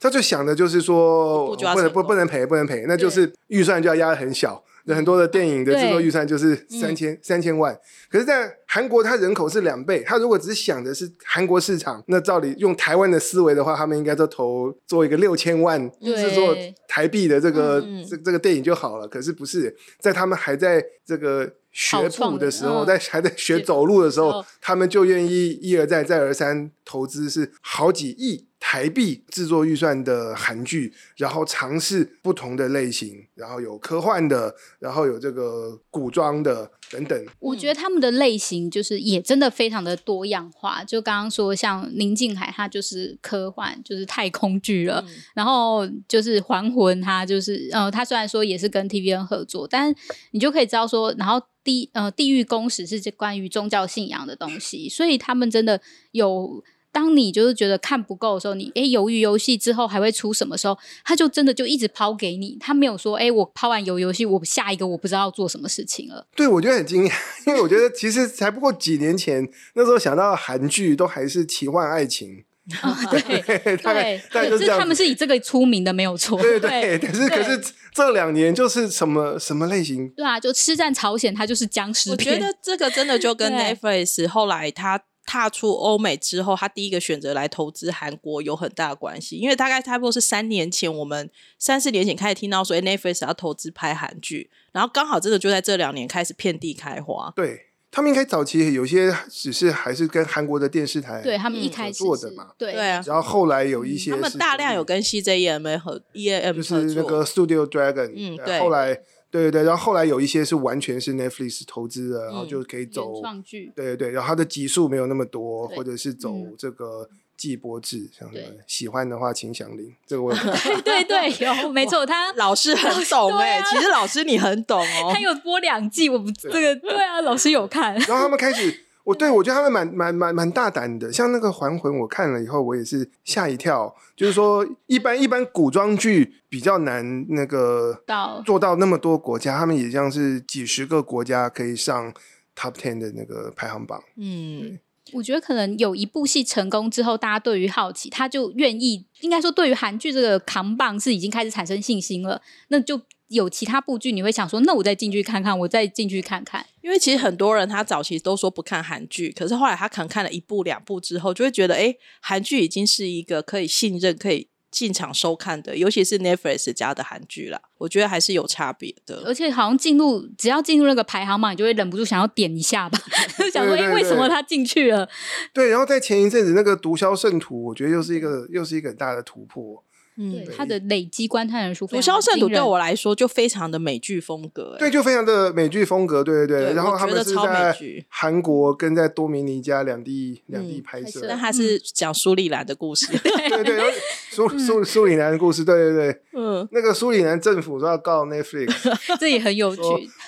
[0.00, 4.62] 他就想的就是说，不能不不能赔，不能赔，那就是预算就要压的很小。
[4.86, 7.78] 很多的电影的制作预算就是三千三千万，
[8.10, 16.14] 可是，在韩国它人口是两倍，它如果只想的是韩国市场，那照理用台湾的思维的话，他们应该都投做一个六千万对。
[16.14, 16.54] 制作
[16.86, 19.08] 台币的这个嗯这这个电影就好了。
[19.08, 37.26] 可是不是在他们还在这个学步的时候，嗯在还在学走路的时候哦，他们就愿意一而再再而三投资是好几亿台币制作预算的韩剧，然后尝试不同的类型，然后有科幻的，然后有这个古装的等等。
[37.38, 40.82] 我觉得他们的类型就是也真的非常的多样化。
[40.84, 45.04] 就刚刚说，像宁静海，它就是科幻，就是太空剧了。
[45.06, 49.94] 嗯然后就是还魂，它就是呃，它虽然说也是跟 TVN 合作，但
[50.32, 55.80] 你就可以知道说，然后地呃地狱公使是这关于宗教信仰的东西，所以他们真的
[56.12, 56.62] 有。
[56.90, 66.26] 当你就是觉得看不够的时候，你诶鱿鱼游戏之后还会出什么时候，他就真的就一直抛给你，他没有说诶我抛完鱿鱼游戏，我下一个我不知道要做什么事情了。
[66.34, 67.12] 对，我觉得很惊讶，
[67.46, 72.44] 因为我觉得其实才不过几年前，那时候想到韩剧都还是奇幻爱情，
[73.10, 76.40] 对大概对，可是他们是以这个出名的，没有错。
[76.40, 80.08] 对对，但是可是这两年就是什么什么类型？
[80.10, 82.38] 对啊，就吃战朝鲜，它就是僵尸我觉。
[82.38, 89.36] 得这个真的就 跟 Netflix 后来他踏出欧美之后，他第一个选择来投资韩国有很大的关系。
[89.36, 97.30] 因为大概差不多是三年前，我们三四年前开始听到说 Netflix 要投资拍韩剧，然后刚好真的就在这两年开始遍地开花。
[97.36, 108.98] 对他们应该早期有些只是还是跟韩国的电视台对他们一嗯开始做的嘛对对啊，然后后来有一些他们大量有跟 CJEM 和 EAM 就是，那个 Studio Dragon，呃嗯对后来
[109.30, 113.72] 对对对，然后后来有一些是完全是 Netflix 投资的，然后嗯就可以原走，创剧。
[113.76, 121.30] 对对对，然后它的集数没有那么多，或者是走嗯这个季播制，像对喜欢的话请响铃，这个我 有对对，
[121.62, 125.20] 有没错，他老师很懂哎、其实老师你很懂哦他。
[125.20, 127.94] 有播两季，我不这个对啊，老师有看。
[127.94, 133.96] 然后他们开始，我对我觉得他们蛮蛮蛮蛮大胆的，像那个《还魂》，我看了以后，我也是吓一跳。
[134.14, 142.12] 就是说，一般一般古装剧比较难那个到做到那么多国家，他们也像是几十个国家可以上
[142.54, 143.98] Top Ten 的那个排行榜。
[144.18, 144.78] 嗯，
[145.12, 156.64] 我觉得可能有一部戏成功之后，大家对于好奇，他就愿意，应该说对于韩剧这个扛棒是已经开始产生信心了，那就有其他部剧你会想说，那我再进去看看，我再进去看看。
[156.80, 169.22] 因为其实很多人他早期都说不看韩剧，可是后来他可能看了一部两部之后，就会觉得，哎，韩剧已经是一个可以信任、可以进场收看的，尤其是 Netflix 家的韩剧啦，我觉得还是有差别的。
[169.24, 172.98] 而且好像进入只要进入那个排行榜，你就会忍不住想要点一下吧，
[173.38, 175.08] 就想说，哎、为什么他进去了？
[175.52, 179.82] 对，然后在前一阵子那个《毒枭圣徒》，我觉得又是一个又是一个很大的突破。
[180.20, 187.74] 嗯对，他的累积观看人数《毒枭圣徒》对我来说就非常的美剧风格、诶对，就非常的美剧风格，对对对然后他们是在
[188.08, 193.06] 韩国跟在多米尼加两地两地嗯拍摄，拍摄但他是讲 苏里兰的故事。
[193.18, 193.94] 对对，
[194.30, 199.82] 苏苏苏里南的故事，对对对，嗯，那个苏里南政府说要告 Netflix 这也很有趣。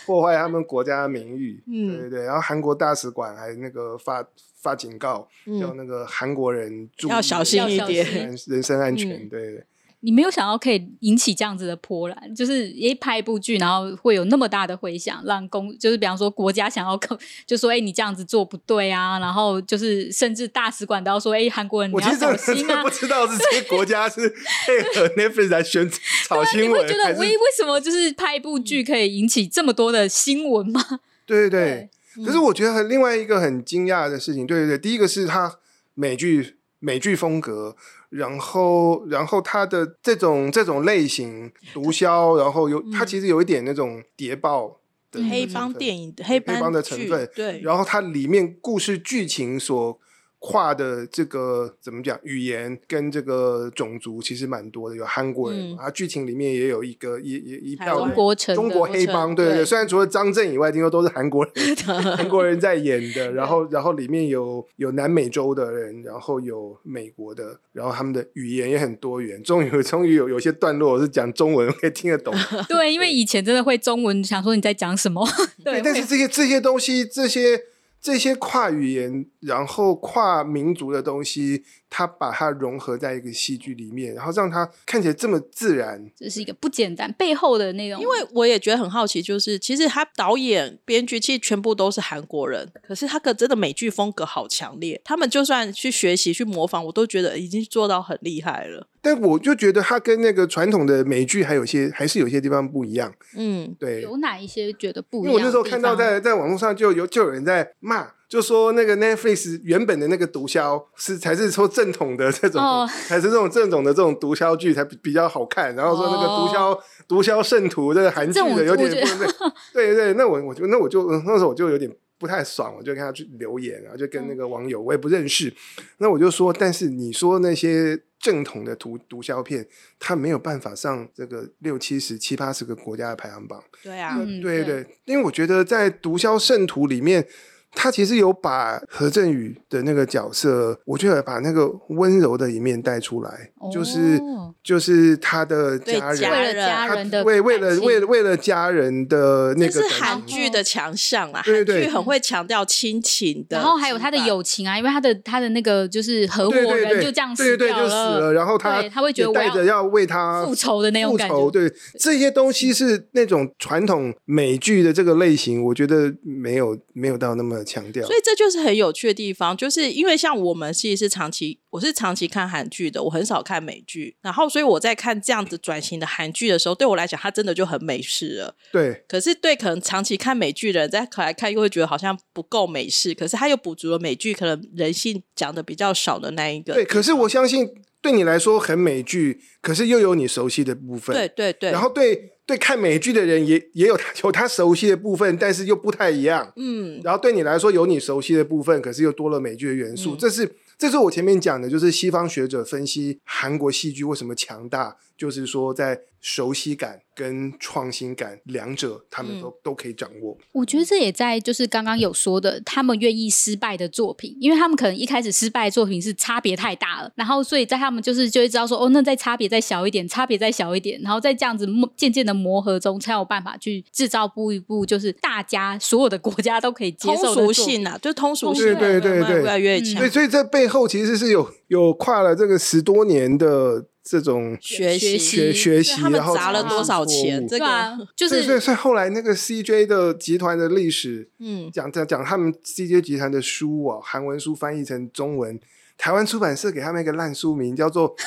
[0.06, 4.24] 破坏他们国家的名誉，嗯对对对，然后韩国大使馆还那个发
[4.60, 5.26] 发警告，
[5.60, 8.04] 叫那个韩国人注意要小心一点。
[8.04, 9.64] 人人身安全，嗯对对。
[10.02, 22.88] 你没有想到可以引起这样子的波澜，就是一拍一部剧，然后会有那么大的回响，让公就是比方说国家想要控，就说哎、你这样子做不对啊，然后就是甚至大使馆都要说哎、韩国人你要小心啊不。
[22.90, 24.28] 知道是这些国家是
[24.66, 25.90] 配合 Netflix 来宣
[26.26, 30.82] 炒新闻，你会觉得为为什么就是拍一部剧可以引起这么多的新闻吗？
[31.26, 31.72] 对对对。
[32.16, 35.58] 嗯可是我觉得很另外一个很惊讶的事情，对对对，第一个是他
[35.94, 37.76] 美剧美剧风格，
[38.08, 44.80] 然后然后它的这种这种类型毒枭，然后有它其实有一点那种谍报
[45.12, 50.00] 的黑帮电影、黑黑帮的成分，对，然后它里面故事剧情所
[50.40, 55.76] 跨的这个怎么讲语言跟这个种族其实蛮多的，有韩国人嗯。
[55.76, 61.76] 嘛，它剧情里面也有一个一一一票中国城中国黑帮，对对对，对虽然除了张震以外，听说都是韩国人，
[62.16, 72.34] 韩国人在演的，然后然后里面有有南美洲的人，然后有美国的，然后他们的语言也很多元，终于终于有有些段落是讲中文可以听得懂，
[72.66, 75.26] 对，因为以前真的会中文，想说你在讲什么。
[75.62, 77.60] 对，但是会这些这些东西，这些
[78.00, 86.10] 这些跨语言，然后跨民族的东西，它把它融合在一个戏剧里面，然后让它看起来这么自然。
[86.16, 98.86] 这是一个不简单背后的那种，因为我也觉得很好奇，就是其实他导演、编剧其实全部都是韩国人，可是他可真的美剧风格好强烈，他们就算去学习、去模仿，我都觉得已经做到很厉害了。
[99.02, 103.12] 但我就觉得他跟那个传统的美剧还有些还是有些地方不一样。
[103.34, 105.32] 嗯，对，有哪一些觉得不一样？
[105.32, 112.88] 因为我那时候看到在在网络上就有就有人在骂，就说那个 Netflix 原本的那个毒枭是才是说正统的这种，哦。
[113.06, 115.74] 才是这种正统的这种毒枭剧才比比较好看。
[115.74, 119.24] 然后说那个毒枭、毒枭圣徒这个韩剧的有点不
[119.74, 121.94] 对对对，那我我就那我就那时候我就有点。
[122.20, 125.50] 不太爽，我就跟他去留言，然后就跟那个网友，我也不认识，
[125.96, 129.66] 那我就说，但是你说那些正统的毒毒枭片，
[129.98, 134.82] 它没有办法上这个六七十、七八十个国家的排行榜，对啊，嗯对对。
[134.82, 137.26] 对，因为我觉得在《毒枭圣徒》里面，
[137.72, 161.60] 他其实有把何振宇的那个角色，我觉得把那个温柔的一面带出来，就是哦就是他的家人，家为了家人的为为了为了为了家人的那个是韩剧的强项啦，韩对对剧很会强调亲情的，然后还有他的友情啊，因为他的他的那个就是合伙对对对，人就这样对对掉就死了，然后他他会觉得要带着要为他复仇的那种感复仇，觉。
[161.60, 168.14] 对这些东西是那种传统美剧的这个类型，我觉得没有没有到那么强调所。
[168.16, 178.54] 以这就是很有趣的地方，就是因为像我们其实是长期，我是长期看韩剧的，我很少看美剧，然后所以我在看这样子转型的韩剧的时候，对我来讲，它真的就很美式了。
[178.72, 186.74] 对可是对可能长期看美剧的人，再来看又会觉得好像不够美式，可是它又补足了美剧可能人性讲的比较少的那一个。
[186.74, 187.68] 对，可是我相信
[188.02, 191.14] 对你来说很美剧，可是又有你熟悉的部分。
[191.14, 196.52] 对对对，然后对对看美剧的人也也有他 有他熟悉的部分，但是又不太一样。
[196.56, 200.14] 嗯，然后对你来说有你熟悉的部分，可是又多了美剧的元素。
[200.14, 210.38] 嗯这是这是我前面讲的，就是西方学者分析韩国戏剧为什么强大，就是说在熟悉感跟创新感两者，他们都、都可以掌握。
[210.52, 230.10] 我觉得这也在就是刚刚有说的，他们愿意失败的作品，因为他们可能一开始失败的作品是差别太大了，然后所以在他们就是就会知道说，哦，那再差别再小一点，差别再小一点，然后在这样子磨渐渐的磨合中，才有办法去制造步一步就是大家所有的国家都可以接受的通俗性啊，就通俗性对对对对越来越嗯强所以，。
[230.10, 237.46] 所以这背后其实是有有跨了这个十多年的这种学习学学学习，他们然后砸了多少钱？
[237.46, 245.60] 这个啊个， 就所以，所以，所以后来那个 CJ 的集团的历史，嗯，讲讲讲他们 CJ 集团的书啊，韩文书翻译成中文，
[245.98, 248.16] 台湾出版社给他们一个烂书名，叫做《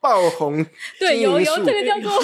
[0.00, 0.64] 爆红
[0.98, 2.22] 对有有这个叫做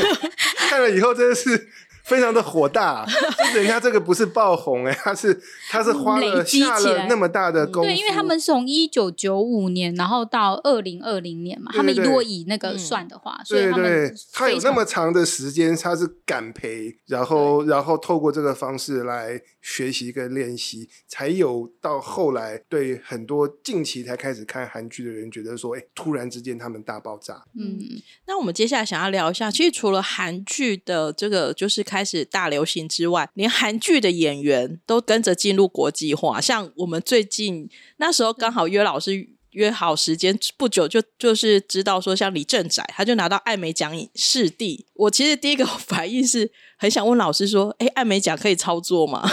[0.70, 1.68] 看了以后真的是
[2.04, 3.04] 非常的火大，
[3.38, 27.44] 就是人家这个不是爆红哎、他是他是花了下了那么大的功夫，对，因为他们是从一九九五年，然后到二零二零年嘛，对他们对如果以那个嗯算的话，所以对对他们，他有那么长的时间，他是敢赔，然后然后透过这个方式来学习跟练习，才有到后来对很多近期才开始看韩剧的人觉得说，哎，突然之间他们大爆炸。
[27.56, 27.78] 嗯，
[28.26, 36.40] 那我们接下来想要聊一下，其实除了韩剧的这个就是开始大流行之外，连韩剧的演员都跟着进入国际化。
[36.40, 44.86] 像我们最近那时候刚好约老师约好时间，不久就就是知道说，像李正宰他就拿到艾美奖视帝。
[44.94, 49.30] 我其实第一个 反应是很想问老师说，哎，艾美奖可以操作吗？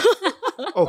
[0.75, 0.85] 哦，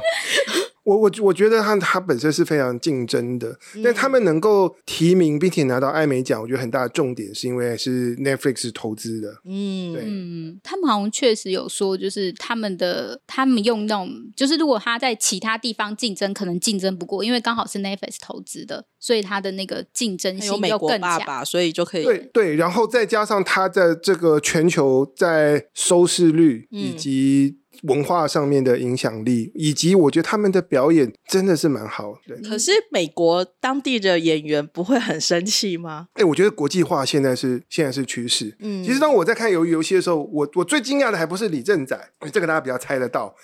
[0.84, 9.40] 我我我觉得他他本身是非常竞争的，但他们能够提名并且拿到艾美奖，我觉得很大的重点是因为是 Netflix 投资的。
[9.44, 21.20] 嗯，对嗯，他们好像确实有说，就是他们的他们用那种，就是如果他在其他地方竞争，可能竞争不过，因为刚好是 Netflix 投资的，所以他的那个竞争性又更强。
[21.44, 32.36] 所以就可以对对，然后再加上他在这个全球在收视率嗯以及文化上面的影响力，以及我觉得他们的表演真的是蛮好的。
[32.48, 36.08] 可是美国当地的演员不会很生气吗？
[36.14, 38.56] 哎，我觉得国际化现在是现在是趋势。
[38.60, 43.34] 嗯其实当我在看鱿鱼游戏的时候，我我最惊讶的还不是李正宰，这个大家比较猜得到。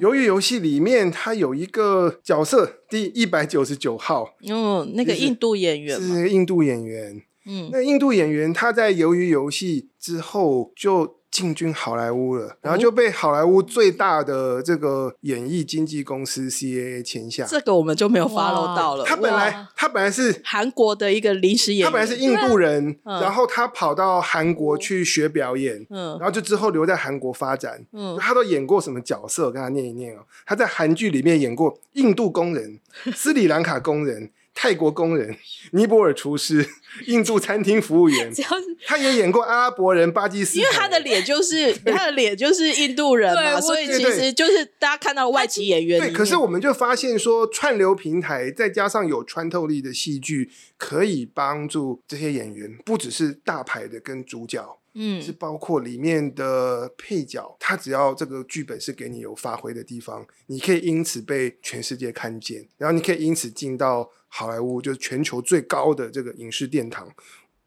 [0.00, 7.22] 鱿鱼游戏里面，他有一个角色，第一百九十九号嗯，那个印度演员嘛，是那个印度演员。
[7.48, 17.44] 嗯，那印度演员他在鱿鱼游戏之后就进军好莱坞了，然后就被好莱坞最大的这个演艺经纪公司 CAA 签下。
[17.44, 19.04] 这个我们就没有 follow 到了。
[19.04, 27.84] 他本来他本来是韩国的一个临时演员，他本来是印度人，嗯然后他跑到韩国去学表演，嗯然后就之后留在韩国发展。
[27.92, 29.48] 嗯他都演过什么角色？
[29.48, 30.20] 我跟他念一念哦。
[30.46, 32.80] 他在韩剧里面演过印度工人、
[33.14, 35.36] 斯里兰卡工人、泰国工人、
[35.72, 36.66] 尼泊尔厨师、
[37.06, 38.32] 印度餐厅服务员。
[38.32, 55.20] 只，要是他也演过阿拉伯人、巴基斯坦，因为他的脸就是 他的脸就是印度人嘛，所以其实就是大家看到外籍演员对，可是我们就发现说，串流平台再加上有穿透力的戏剧，可以帮助这些演员，不只是大牌的跟主角，嗯。
[55.20, 67.08] 是嗯，包括里面的配角，他只要这个剧本是给你有发挥的地方，你可以因此被全世界看见，然后你可以因此进到好莱坞，就是全球最高的这个影视殿堂。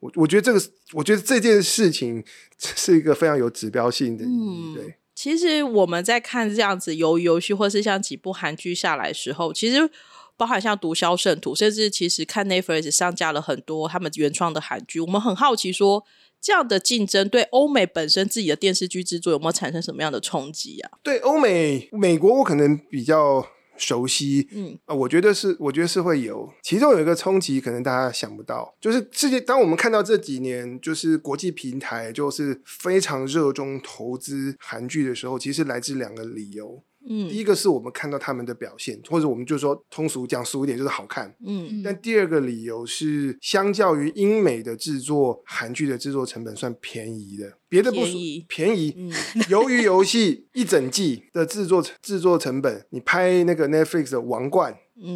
[0.00, 0.60] 我我觉得这个，
[0.92, 2.24] 我觉得这件事情
[2.58, 4.72] 是一个非常有指标性的意义。
[4.72, 9.90] 嗯对，其实我们在看这样子游游戏，或是像几部韩剧下来的时候，其实
[10.38, 16.02] 包含像《毒枭圣徒》，甚至其实看 Netflix 上架了很多他们原创的韩剧，我们很好奇说，
[16.40, 20.92] 这样的竞争对欧美本身自己的电视剧制作有没有产生什么样的冲击啊？
[21.02, 23.46] 对欧美美国，我可能比较
[23.80, 26.48] 熟悉，嗯啊、我觉得是，我觉得是会有。
[26.62, 29.40] 其中有一个冲击，可能大家想不到，就是世界。
[29.40, 36.82] 当我们看到这几年，就是国际平台就是非常热衷投资韩剧的时候，其实来自两个理由。
[37.06, 41.34] 第嗯一个是我们看到他们的表现，或者我们就说通俗讲俗一点，就是好看。
[41.46, 47.54] 嗯但第二个理由是，相较于英美的制作，韩剧的制作成本算便宜的。
[47.68, 49.10] 别的不说便宜便宜，嗯
[49.48, 54.72] 鱿鱼游戏一整季的制作制作成本，你拍那个 Netflix 的《王冠》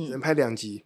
[0.06, 0.84] 只能嗯，拍两集，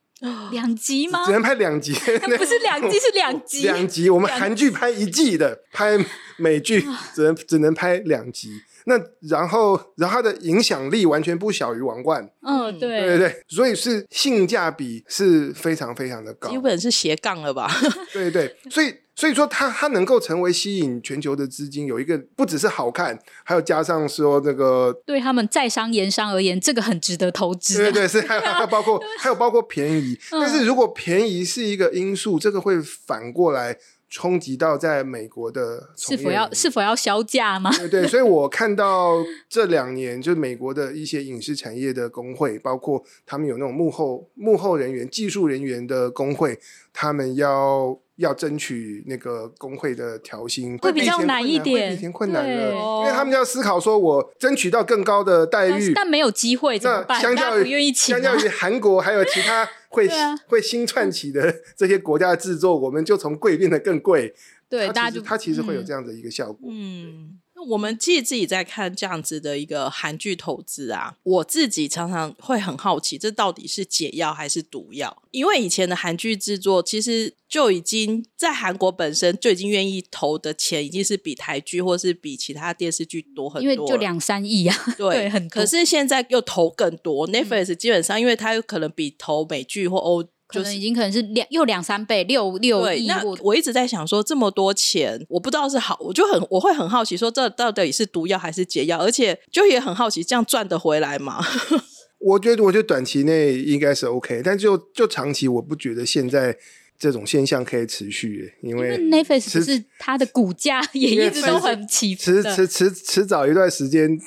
[0.50, 1.30] 两集吗只？
[1.30, 1.92] 能拍两集，
[2.36, 3.62] 不是两集，是两集。
[3.68, 4.10] 两集。
[4.10, 5.96] 我们韩剧拍一季的，拍
[6.38, 6.84] 美剧
[7.14, 8.50] 只能只能拍两集。
[8.88, 16.48] 那然后，然后它的影响力完全不小于《王冠》，嗯，对对对，对，所以是性价比是非常非常的高。
[16.48, 17.70] 基本是斜杠了吧？
[18.12, 27.76] 对对，所以所以说它它能够成为吸引全球的资金，有一个不只是好看，还有加上说那个对他们在商言商而言，这个很值得投资、啊。
[27.76, 33.76] 对对对，是还有还有 包括还有包括便宜，嗯但是如果便宜是一个因素，这个会反过来
[34.10, 37.70] 冲击到在美国的是否要是否要销价吗？
[37.76, 46.58] 对对，所以我看到这两年，就美国的一些影视产业的工会，包括他们有那种幕后幕后人员、技术人员的工会，
[46.92, 57.20] 他们要要争取那个工会的调薪，会比较难一点会比以前困难对了，因为他们要思考说，我争取到更高的待遇，但但没有机会怎么那办？
[57.20, 64.34] 相较于大家不愿意请啊相较于韩国还有其他会、啊会新串起的 这些国家的制作，我们就从贵变得更贵。
[64.68, 66.70] 对，它大家就其实它其实会有嗯这样的一个效果。
[66.70, 75.22] 嗯，我们自己自己在看这样子的一个韩剧投资啊，我自己常常会很好奇，这到底是解药还是毒药？
[75.30, 101.44] 因为以前的韩剧制作其实就已经在韩国本身就已经愿意投的钱，已经是比台剧或是比其他电视剧多很多，因为就两三亿啊， 对对很可是现在又投更多、n e t f l i x 基本上因为它有可能比投美剧或欧可就是能已经可能是两又两三倍，六六对，那亿或我一直在想说，这么多钱，我不知道是好，我就很我会很好奇，说这到底是毒药还是解药，而且就也很好奇，这样赚得回来吗？
[102.18, 106.56] 我觉得，我觉得短期内应该是 OK，但就就长期，我不觉得现在
[106.98, 114.18] 这种现象可以持续耶，因因为为 Netflix 不是它的股价也一直都很起伏的，迟迟迟迟早一段时间，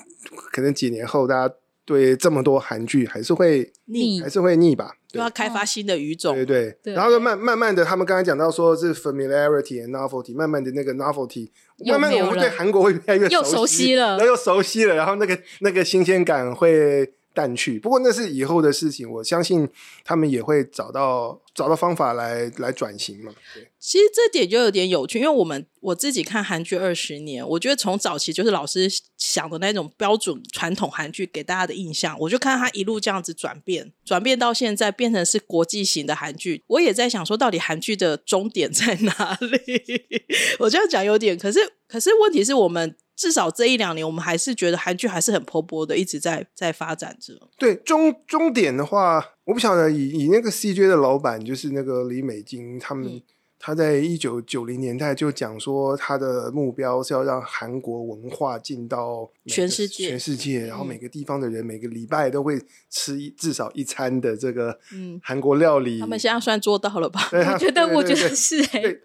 [0.52, 1.54] 可能几年后，大家
[1.84, 4.94] 对这么多韩剧还是会腻还是会腻吧。
[5.12, 5.20] 对。
[5.20, 6.94] 就要开发新的语种，对对，对。
[6.94, 11.50] 然后就慢慢慢的，他们刚才讲到说是 familiarity and novelty，慢慢的那个 novelty，
[11.86, 14.18] 慢慢的我们对韩国会越来越又熟熟悉了。
[14.18, 17.80] 然后又熟悉了，然后那个那个新鲜感会淡去。
[17.80, 19.68] 不过那是以后的事情，我相信
[20.04, 23.32] 他们也会找到找到方法来来转型嘛。
[23.80, 36.64] 其实这点就有点有趣，因为我们我自己看韩剧二十年，我觉得从早期就是老师想的那种标准传统韩剧给大家的印象，我就看他一路这样子转变，转变到现在变成是国际型的韩剧。
[36.68, 40.04] 我也在想说，到底韩剧的终点在哪里？
[40.60, 47.34] 我这样讲有点，可是可是问题是我们至少这一两年，我们还是觉得韩剧还是很蓬勃的，一直在在发展着。
[47.58, 53.08] 对终终点的话，我不晓得以以那个 CJ 的老板就是那个李美金他们。
[53.08, 53.22] 嗯
[53.64, 62.60] 他在一九九零年代就讲说，他的目标是要让韩国文化进到全世界全世界，然后嗯每个地方的人每个礼拜都会
[62.90, 66.00] 吃一至少一餐的这个嗯韩国料理。
[66.00, 67.28] 他们现在算做到了吧？
[67.30, 68.58] 对，我觉得我觉得是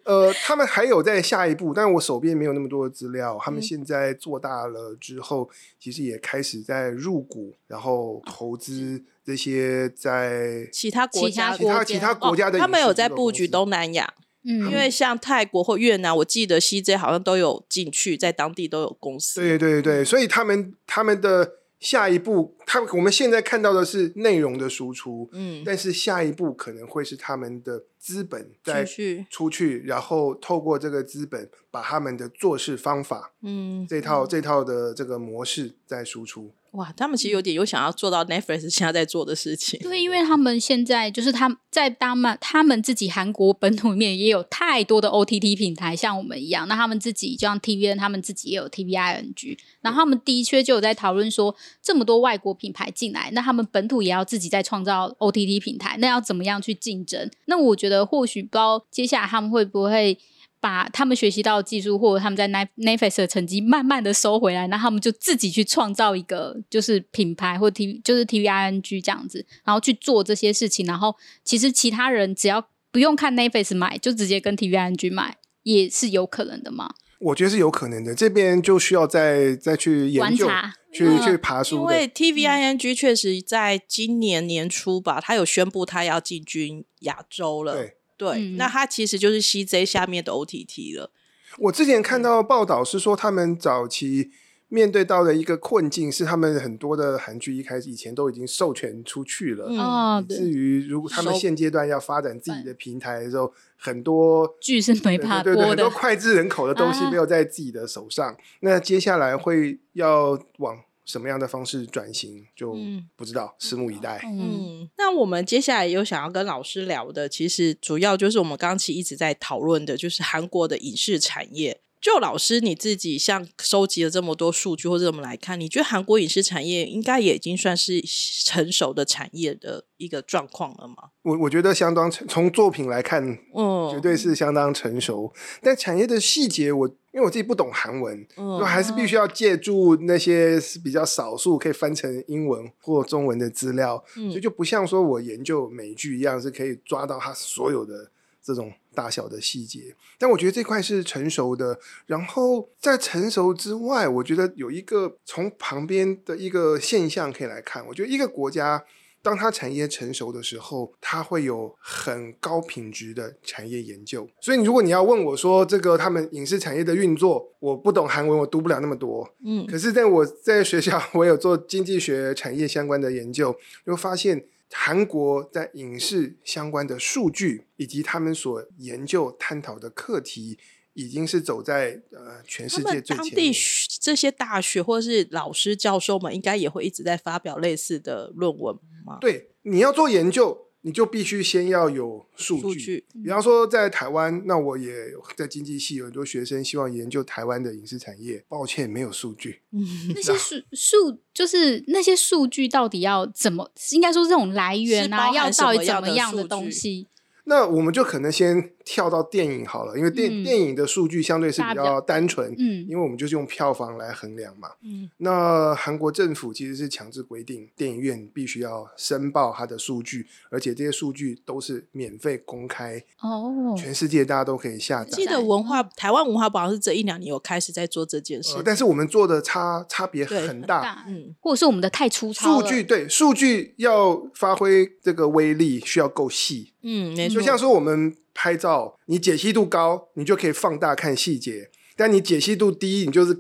[0.04, 3.38] 呃，他们还有在下一步，但我手边没有那么多的资料。
[3.42, 14.14] 他们嗯现在做大了之后，其实也开始在入股，然后投资这些在其他国家其他其他国家的哦他们有在布局东南亚，
[14.46, 19.40] 嗯，因为像泰国或越南，我记得 CJ 好像都有进去，在当地都有公司。
[19.40, 36.50] 对对对，所以他们他们的下一步，他我们现在看到的是内容的输出，嗯，但是下一步可能会是他们的资本在出去，出去，然后透过这个资本把他们的做事方法嗯，这套这套的这个模式再输出。
[36.76, 39.80] 哇，他们其实有点有想要做到 Netflix 现在在做的事情。
[39.80, 46.68] 对，因为他们现在就是他们在他们他们自己韩国本土里面也有太多的 OTT 平台，像我们一样。
[46.68, 57.30] 那他们自己就像 TVN，他们自己也有 TVING，然后他们的确就有在讨论说，这么多外国品牌进来，那他们本土也要自己在创造 OTT 平台，那要怎么样去竞争？
[57.46, 60.18] 那我觉得或许不知道接下来他们会不会。
[60.60, 70.84] 把他们学习到的技术，或者他们在 Net Netflix 的成绩，慢慢的收回来，那他们就自己去创造一个就是品牌或 T 就是 TVING 这样子，然后去做这些事情。
[70.86, 76.94] 然后其实其他人只要不用看 Netflix 买，就直接跟 TVING 买，也是有可能的嘛。
[77.18, 81.80] 我觉得是有可能的，这边就需要再再去研究、观察去嗯去爬书的。
[81.80, 87.74] 因为 TVING 确实在今年年初吧，他有宣布他要进军亚洲了。
[87.74, 91.10] 对对，嗯那它其实就是 CJ 下面的 OTT 了。
[91.58, 94.30] 我之前看到报道是说，他们早期
[94.68, 106.00] 面对到的一个困境是，他们很多的韩剧一开始以前都已经授权出去了，嗯哦，以至，于如果他们现阶段要发展自己的平台的时候，很多剧是没办法对对对，播的很多。
[106.00, 108.36] 脍炙人口的东西啊没有在自己的手上。
[108.60, 114.20] 那接下来会要往什么样的方式转型，就嗯不知道，拭目以待。
[114.24, 121.80] 嗯，嗯，那我们接下来有想要跟老师聊的，其实主要就是我们刚刚其实一直在讨论的，就是韩国的影视产业。
[122.00, 128.00] 就老师你自己像收集了这么多数据，或者我们来看，你觉得韩国影视产业应该也已经算是
[128.44, 130.94] 成熟的产业的一个状况了吗？
[131.22, 135.32] 我我觉得相当成从作品来看，嗯，绝对是相当成熟。
[135.60, 148.10] 但产业的细节，我因为我自己不懂韩文，嗯就还是必须要借助那些是比较少数可以翻成英文或中文的资料，嗯所以就不像说我研究美剧一样，是可以抓到它所有的
[148.46, 149.94] 这种大小的细节。
[150.16, 151.78] 但我觉得这块是成熟的。
[152.06, 158.84] 然后在成熟之外，我觉得有一个从旁边的一个现象可以来看，我觉得一个国家。
[159.22, 164.28] 当它产业成熟的时候，它会有很高品质的产业研究。
[164.40, 169.28] 所以，如果你要问我说这个他们影视产业的运作，我不懂韩文，我读不了那么多。
[169.44, 173.52] 嗯可是，在我在学校，我有做经济学产业相关的研究，
[173.84, 180.58] 就发现韩国在影视相关的数据以及他们所研究探讨的课题，
[180.94, 183.34] 已经是走在呃全世界最前面。
[183.34, 189.18] 地学这些大学或者是老师教授们，应该也会一直在发表类似的论文吗？
[189.20, 192.62] 对，你要做研究，你就必须先要有数据。
[192.62, 194.94] 数据比方说，在台湾，那我也
[195.36, 199.62] 在经济系有很多学生希望研究台湾的影视产业，抱歉，没有数据。
[200.14, 203.68] 那些数数就是那些数据到底要怎么？
[203.90, 207.08] 应该说这种来源啊，要到底怎么样的东西？
[207.46, 214.70] 那我们就可能先跳到电影好了，因为电、嗯电影的数据相对是比较单纯，嗯因为我们就是用票房来衡量嘛。
[214.80, 225.10] 嗯那韩国政府其实是强制规定，电影院必须要申报它的数据，而且这些数据都是免费公开，哦，全世界大家都可以下载。
[225.10, 236.72] 记得文化台湾文化部好像是这一两年有开始在做这件事，呃但是我们做的差差别很大，大，嗯或者是我们的太粗糙数据对数据要发挥这个威力，需要够细。
[236.82, 243.32] 嗯，没错，就像说我们拍照，你解析度高，你就可以放大看细节；但你解析度低，你就是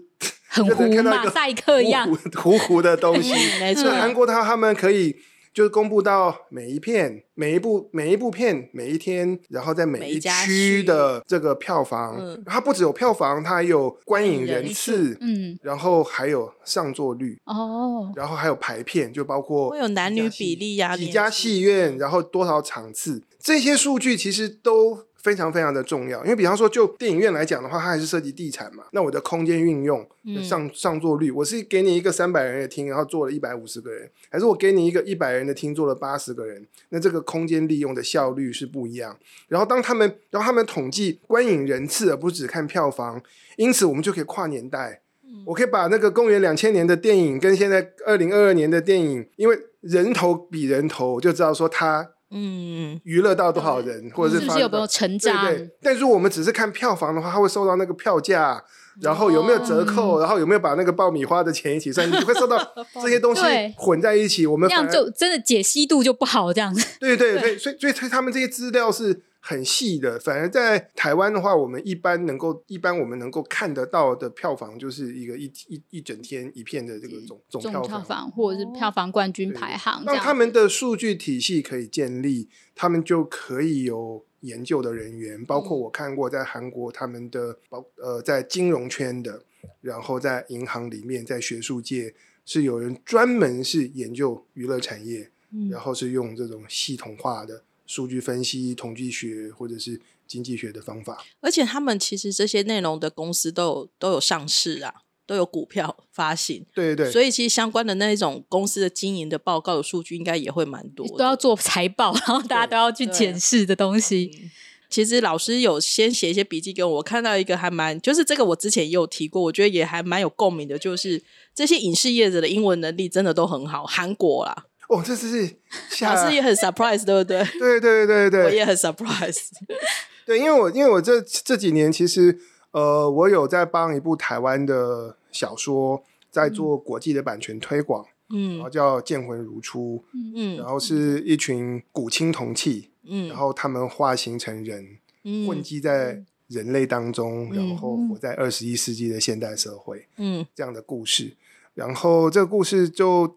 [0.48, 2.08] 很 就能糊看到一个马赛克一样。
[2.34, 3.32] 糊糊 的东西。
[3.34, 3.82] 嗯没错。
[3.82, 5.14] 所以韩国他他们可以
[5.52, 12.42] 就是公布到每一片、每一部、每一部片、每一天，然后在每一区区的这个票房，嗯。
[12.46, 17.38] 它不只有票房，它还有观影人人次，嗯，然后还有上座率。
[17.44, 26.20] 哦，然后还有排片，就包括会有男女比例啊几家戏院，然后多少场次，这些数据其实都非常非常的重要。
[26.24, 39.16] 因为比方说，就电影院来讲的话，它还是涉及地产嘛，那我的空间运用、嗯上上座率，我是给你一个三百人的厅，然后坐了一百五十个人，还是我给你一个一百人的厅，坐了八十个人，那这个空间利用的效率是不一样。
[39.46, 43.22] 然后当他们，然后他们统计观影人次，而不是只看票房，
[43.54, 45.02] 因此我们就可以跨年代。
[45.44, 55.46] 我可以把那个公元两千年的电影跟现在二零二二年的电影，因为人头比人头，我就知道说它嗯娱乐到多少人，或者是是发不是有没有成对长？
[55.46, 55.70] 对。
[55.80, 58.62] 但如果我们只是看票房的话，它会受到那个票价，
[59.00, 62.58] 然后有没有折扣，然后有没有把那个爆米花的钱一起算进去，会受到
[63.00, 63.42] 这些东西
[63.76, 64.46] 混在一起。
[64.46, 66.84] 我们这样就真的解析度就不好，这样子。
[66.98, 70.18] 对对，所以所以所以他们这些资料是很细的。
[70.18, 77.88] 反而在台湾的话，我们一般能够一般我们能够看得到的票房，就是一个一一一整天一片的这个总总总票房。
[77.88, 80.16] 票房或者是票房冠军排行这样。
[80.16, 89.44] 让他们的数据体系可以建立，他们就可以有研究的人员，包括我看过在韩国他们的包呃在金融圈的，
[89.80, 101.24] 然后在银行里面，在学术界是有人专门是研究娱乐产业，嗯然后是用这种系统化的数据分析、统计学或者是经济学的方法。
[101.40, 104.92] 而且他们其实这些内容的公司都有都有上市啊，
[105.26, 111.06] 都有股票 发行，对对对，所以其实相关的那一种公司的经营的报告的数据应该也会蛮多。
[111.16, 114.50] 都要做财报，然后大家都要去检视的东西。
[114.88, 121.20] 其实老师有先写一些笔记给我，我看到一个还蛮，就是这个我之前也有提过，我觉得也还蛮有共鸣的，就是
[121.52, 125.56] 这些影视业者的英文能力真的都很好，韩国啦，哦，这是
[125.90, 127.44] 下老师也很 surprise，对不对？
[127.58, 128.30] 对对对对。
[128.30, 129.48] 对我也很 surprise。
[130.24, 132.38] 对，因为我因为我这这几年其实
[132.70, 138.54] 呃，我有在帮一部台湾的小说在做国际的版权推广，嗯。
[138.54, 140.04] 然后嗯叫《剑魂如初》，
[140.36, 140.56] 嗯。
[140.56, 143.28] 然后是一群古青铜器，嗯。
[143.28, 144.98] 然后他们化形成人，
[145.46, 145.58] 混。
[145.58, 150.46] 嗯迹在人类当中，嗯然后活在二十一世纪的现代社会嗯。
[150.54, 151.36] 这样的故事。
[151.74, 153.36] 然后这个故事就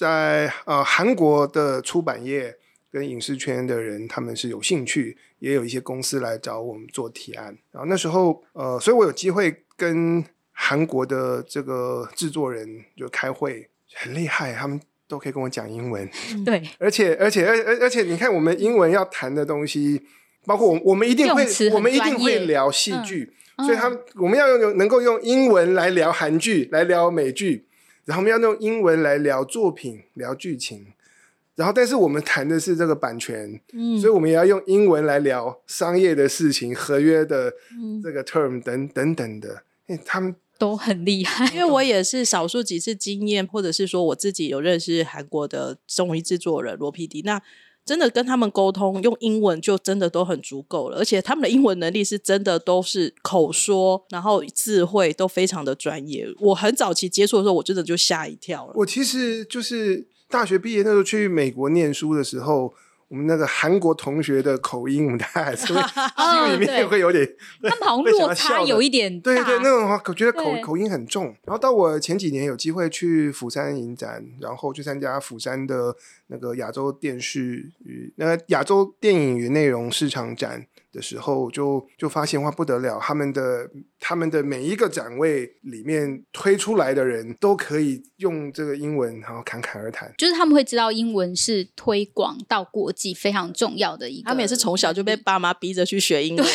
[0.00, 2.56] 在呃韩国的出版业
[2.90, 7.54] 跟影视圈的人，他们是有兴趣，也有一些公司来找我们做提案。
[7.70, 16.08] 然后那时候呃，所以我有机会跟韩国的这个制作人就开会，很厉害，他们都可以跟我讲英文。
[16.46, 20.00] 对，而且而且而而而且，你看我们英文要谈的东西，
[20.46, 27.66] 包括我们我们一定会我们一定会聊戏剧，嗯所以他们我们要用能够用英文来聊韩剧，来聊美剧，
[28.04, 30.86] 然后我们要用英文来聊作品、聊剧情。
[31.56, 39.62] 然后，但是我们谈的是这个版权，嗯所以我们也要用英文来聊商业的事情、合约的嗯这个 term 等等等的。
[39.88, 41.44] 诶他们都很厉害。
[41.54, 47.42] 因为我也是少数几次经验，或者是说我自己有认识韩国的综艺制作人罗 PD，那
[47.90, 56.24] 真的跟他们沟通用英文就真的都很足够了，而且他们的英文能力是真的都是口说，然后智慧都非常的专业。
[56.38, 58.72] 我很早期接触的时候，我真的就吓一跳了。
[58.76, 62.72] 我其实就是大学毕业那时候去美国念书的时候，
[63.10, 67.28] 我们那个韩国同学的口音，我们大家还是会 心里面对会有点
[67.60, 71.24] 他们好像落差有一点大，对对，那种话我觉得口口音很重。
[71.44, 75.92] 然后到我前几年有机会去釜山影展，然后去参加釜山的
[76.28, 90.12] 那个亚洲电视与那个亚洲电影与内容市场展的时候，就就发现哇不得了，他们的他们的每一个展位里面推出来的人都可以用这个英文，然后侃侃而谈。
[90.16, 94.28] 就是他们会知道英文是推广到国际非常重要的一个。
[94.28, 96.46] 他们也是从小就被爸妈逼着去学英文，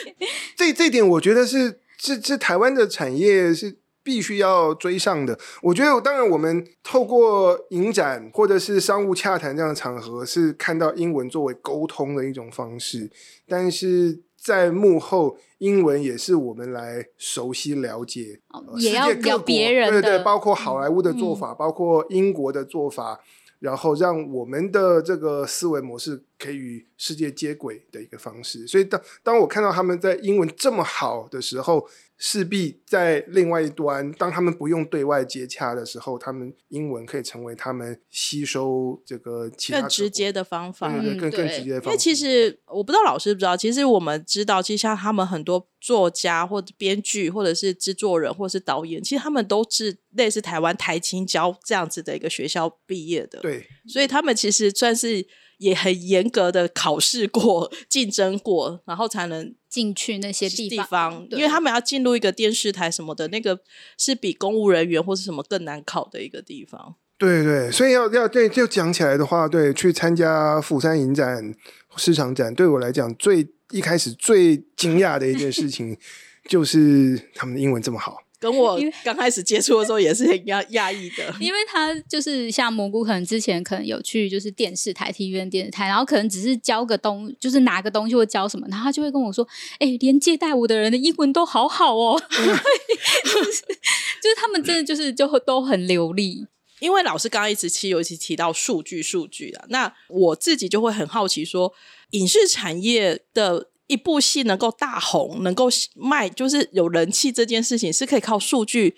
[0.56, 5.38] 这这一点我觉得是这这台湾的产业是必须要追上的。
[5.62, 13.10] 我觉得当然我们透过影展或者是商务洽谈这样的场合，是看到英文作为沟通的一种方式，
[13.48, 14.22] 但是。
[14.38, 18.38] 在幕后，英文也是我们来熟悉了解，
[18.78, 23.18] 也要聊世界各国别人对对，包括好莱坞的做法，包括英国的做法，
[23.66, 28.64] 然后让我们的这个思维模式可以与世界接轨的一个方式。
[28.64, 31.84] 所以当当我看到他们在英文这么好的时候，
[32.18, 40.90] 势必在另外一端，当他们不用对外接洽的时候，他们英文可以成为他们吸收这个其他更直接的的方法。
[40.90, 41.90] 对对嗯更更直接的方法。
[41.90, 55.26] 因为其实我不知道老师知不知道，其实我们知道，其实像他们很多作家或者编剧，或者是制作人，或者是导演，其实他们都是类似台湾台青教这样子的一个学校毕业的，对所以他们其实算是
[55.58, 63.58] 也很严格的考试过、竞争过，然后才能进去那些地地方，因为他们要进入一个电视台什么的，那个
[63.96, 66.96] 是比公务人员或是什么更难考的一个地方。
[67.18, 71.54] 对对，所以要要对就讲起来的话，对，去参加釜山影展、
[71.96, 75.96] 市场展，对我来讲最一开始最惊讶的一件事情，
[76.46, 78.18] 就是他们的英文这么好。
[78.38, 81.34] 跟我刚开始接触的时候也是很压压抑的。
[81.40, 89.46] 因为他就是像蘑菇，可能之前可能有去就是电视台、体院电视台，然后可能只是教个东，就是拿个东西或教什么，然后他就会跟我说
[89.80, 92.20] ：“哎、连接待我的人的英文都好好哦。
[92.30, 92.36] 就
[93.50, 93.62] 是”
[94.22, 96.46] 就是他们真的就是就会都很流利。
[96.80, 101.72] 因为老师刚刚一直其尤其提到数据数据啊，那我自己就会很好奇说，
[102.10, 108.96] 影视产业的一部戏能够大红，能够卖，就是有人气这件事情，是可以靠数据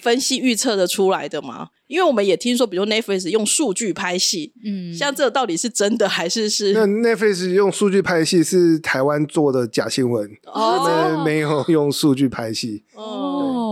[0.00, 1.68] 分析预测的出来的吗？
[1.86, 6.72] 因为我们也听说，比如 Netflix 用数据拍戏，嗯，像这个到底是真的还是是？
[6.72, 12.82] 那 Netflix 用数据拍戏是台湾做的假新闻，他们没有用数据拍戏。
[12.94, 13.65] 哦，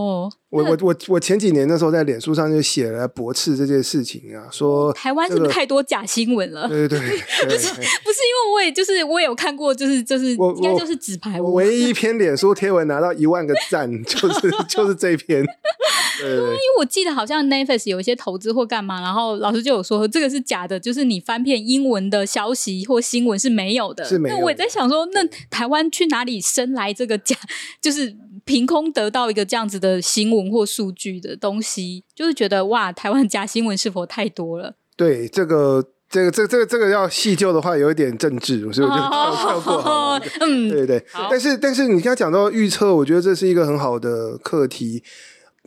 [0.50, 6.66] 我我我我前几年的时候在脸书上就写了驳斥这件事情啊，说台湾是不是太多假新闻了？
[6.68, 15.44] 对对对，不是因为我也就是我也有看过，就是就是应该就是纸牌屋，唯一一篇脸书贴文拿到一万个赞， 就是就是这篇。
[16.20, 24.04] 对，因为我记得好像 Netflix 有一些投资或干嘛，然后老师就有说这个是假的，就是你翻遍英文的消息或新闻是没有的。
[24.04, 24.36] 是没有。
[24.36, 27.36] 那我也在想说，那台湾去哪里生来这个假，
[27.82, 28.14] 就是
[28.44, 34.74] 凭空得到一个这样子的新闻或数据的东西，就是觉得哇，台湾假新闻是否太多了？
[34.96, 38.96] 对，这个这个这这个这个要细究的话，有一点政治，所以我就
[39.36, 40.20] 跳过。
[40.40, 41.04] 嗯，对对。
[41.30, 45.02] 但是但是你刚刚讲到预测，我觉得这是一个很好的课题。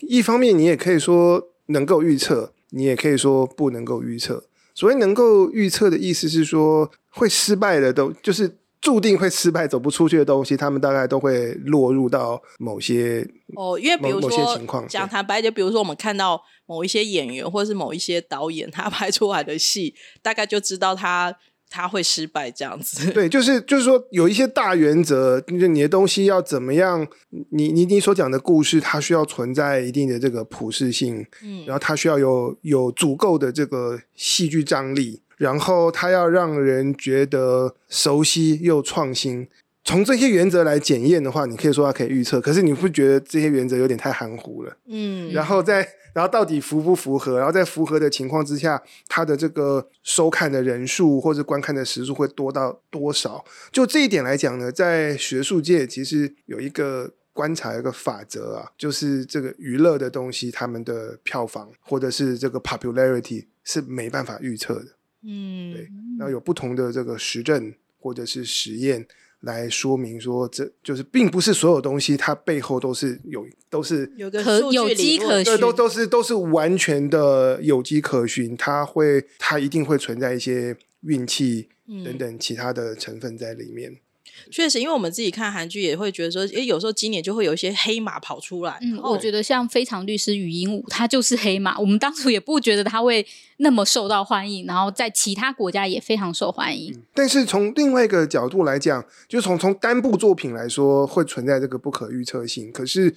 [0.08, 4.44] 一方面，你也可以说能够预测，你也可以说不能够预测。
[4.76, 8.58] 所谓能够预测的意思是说，会失败的都就是
[8.88, 13.28] 注定会失败、走不出去的东西，他们大概都会落入到某些
[13.58, 14.58] 哦，因为比如说
[14.88, 21.36] 讲坦白就，比如说我们看到某一些演员或者是某一些导演，他拍出来的戏，大概就知道他。
[21.70, 27.06] 他会失败这样子，对，就是就是说有一些大原则，就你的东西要怎么样，
[27.50, 39.48] 你你你所讲的故事，它需要存在一定的这个普适性，嗯，然后它需要有有足够的这个戏剧张力，然后它要让人觉得熟悉又创新。
[39.84, 44.78] 从这些原则来检验的话，你可以说它可以预测，可是你不觉得这些原则有点太含糊了？
[44.88, 45.88] 嗯，然后在。
[46.14, 47.38] 然后到底符不符合？
[47.38, 53.46] 然后在符合的情况之下，它的这个收看的人数或者观看的时数会多到多少？
[53.72, 64.97] 就这一点来讲呢，在学术界其实有一个观察一个法则啊，就是这个娱乐的东西，他们的票房或者是这个 popularity 是没办法预测的。
[65.24, 65.88] 嗯，对，
[66.18, 69.08] 那有不同的这个实证或者是实验。
[69.42, 74.42] 来说明说，这就是并不是所有东西，它背后都是有都是有个
[74.72, 78.58] 有机可循，都都是都是完全的有机可循。
[78.58, 81.70] 它会，它一定会存在一些运气
[82.04, 83.96] 等等其他的成分在里面。
[84.50, 88.78] 确实，因为我们自己看韩剧也会觉得说，诶，有时候今年就会有一些黑马跑出来。
[88.82, 91.78] 嗯，我觉得像《非常律师与鹦鹉》，它就是黑马。
[91.80, 93.26] 我们当初也不觉得它会
[93.58, 96.96] 那么受到欢迎，然后在其他国家也非常受欢迎。
[97.14, 102.72] 但是从另外一个角度来讲，就从从单部作品来说，会存在这个不可预测性。
[102.72, 103.14] 可是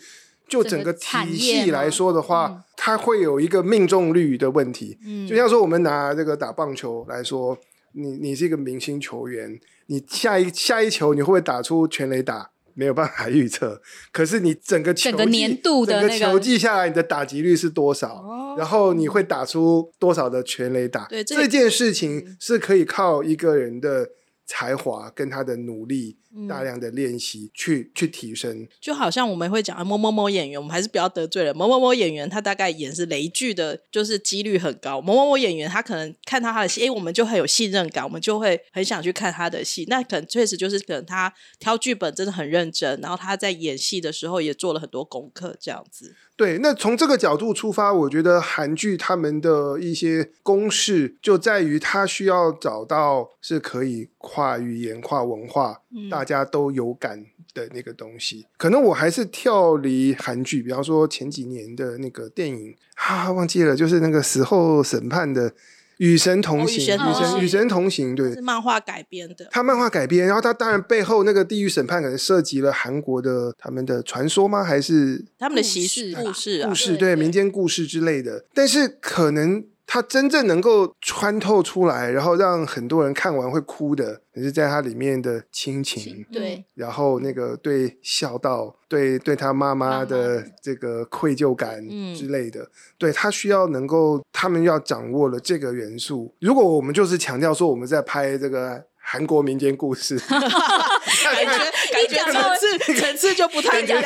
[0.49, 4.99] 就整个体系来说的话，它会有一个命中率的问题。
[5.05, 7.57] 嗯，就像说我们拿这个打棒球来说，
[7.93, 9.61] 你你是一个明星球员。
[9.91, 12.53] 你下一下一球你会不会打出全垒打？
[12.75, 13.83] 没有办法预测。
[14.11, 18.55] 可是你整个整个年度的整个球季下来，你的打击率是多少？
[18.57, 21.05] 然后你会打出多少的全垒打？
[21.07, 24.09] 对这件事情是可以靠一个人的。
[24.53, 35.01] 才华跟他的努力，大量的练习去去提升，就好像我们会讲某某某演员，我们还是不要得罪了某某某演员，他大概演是雷剧的，就是几率很高。
[35.01, 39.85] 某某某演员他可能看到他的戏，哎，我们就很有信任感，我们就会很想去看他的戏。
[39.89, 46.15] 那可能确实就是可能他挑剧本真的很认真，然后他在演戏的时候也做了很多功课，这样子。
[46.37, 55.83] 对，那从这个角度出发，我觉得韩剧他们的一些公式就在于，他需要找到是可以跨语言、跨文化，
[56.21, 58.45] 大家都有感的那个东西。
[58.59, 65.55] 可能我还是跳离韩剧，比方说前几年的那个电影啊，忘记了，就是那个死后审判的。
[65.97, 69.49] 与神同行，与神与神同行，对，是漫画改编的。
[69.51, 74.63] 他漫画改编，然后他当然背后那个地狱审判可能涉及了韩国的他们的传说吗？
[74.63, 76.63] 还是他们的习事故事？
[76.65, 79.65] 故事对民间故事之类的，但是可能。
[79.93, 91.85] 它真正能够穿透出来，然后让很多人看完会哭的，也是在它里面的亲情，对，然后那个对孝道，对对他妈妈的这个愧疚感
[92.15, 96.33] 之类的，对他需要能够，他们要掌握了这个元素。
[96.39, 98.85] 如果我们就是强调说我们在拍这个。
[99.13, 101.51] 韩国民间故事，感觉
[101.91, 104.01] 感觉层次层次就不太一样，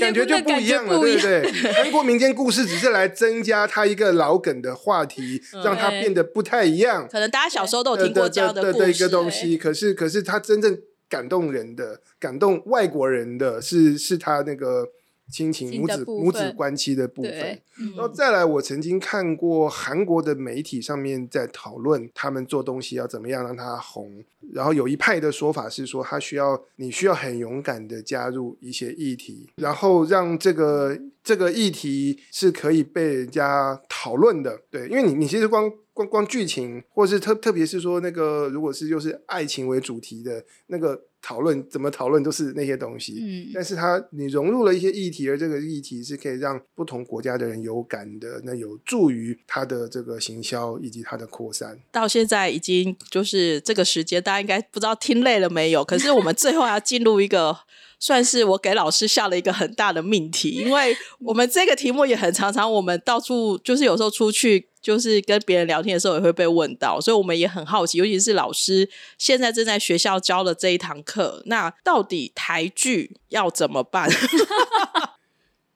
[0.00, 1.72] 感觉就不一样了，对不对？
[1.72, 7.08] 韩国民间故事只是来增加它一个老梗的话题，让它变得不太一样。
[7.10, 10.78] 可能大家小时候都有听过这样的的一个东西，可是可是它真正
[11.08, 14.86] 感动人的、感动外国人的是是他那个
[15.30, 24.24] 亲情母子母子分关系的部分。，嗯然后再来，我曾经看过韩国的媒体上面在讨论他们做东西要怎么样让它红。
[24.52, 34.60] 然后有一派的说法是说，他需要你需要很勇敢的加入一些议题，然后让这个这个议题是可以被人家讨论的。
[34.70, 43.14] 对，因为你你其实光光光剧情，或是特特别是说那个如果是就是爱情为主题的那个讨论，怎么讨论都是那些东西。
[43.18, 51.78] 嗯但是它你融入了一些议题，而这个议题是可以让不同国家的人有感的，那有助于它的这个行销以及它的扩散。
[51.90, 55.82] 到现在已经就是这个时间，大家应该不知道听累了没有？
[55.82, 57.56] 可是我们最后要进入一个，
[57.98, 64.68] 算是我给老师下了一个很大的命题，因为我们这个题目也很常常，我们到处就是有时候出去。
[64.86, 74.08] 就是跟别人聊天的时候也会被问到，所以我们也很好奇，尤其是老师现在正在学校教的这一堂课，那到底台剧要怎么办？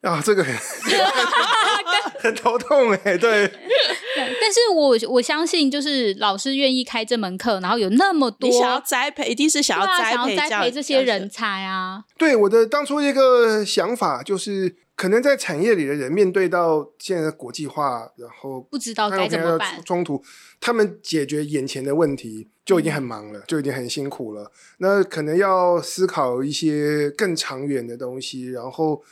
[0.03, 0.55] 啊，这个很
[2.21, 3.49] 很头痛哎，对，对，
[4.41, 19.83] 但是我我相信，就是老师愿意开这门课，然后有那么多你想要栽培，一定是想要栽想要栽培这些人才啊，对我的当初一个想法就是，可能在产业里的人面对到现在的国际化，然后不知道该怎么办。
[19.85, 20.23] 冲突，
[20.61, 24.51] 他们解决眼前的问题就已经很忙了，就已经很辛苦了。
[24.79, 29.03] 那可能要思考一些更长远的东西，然后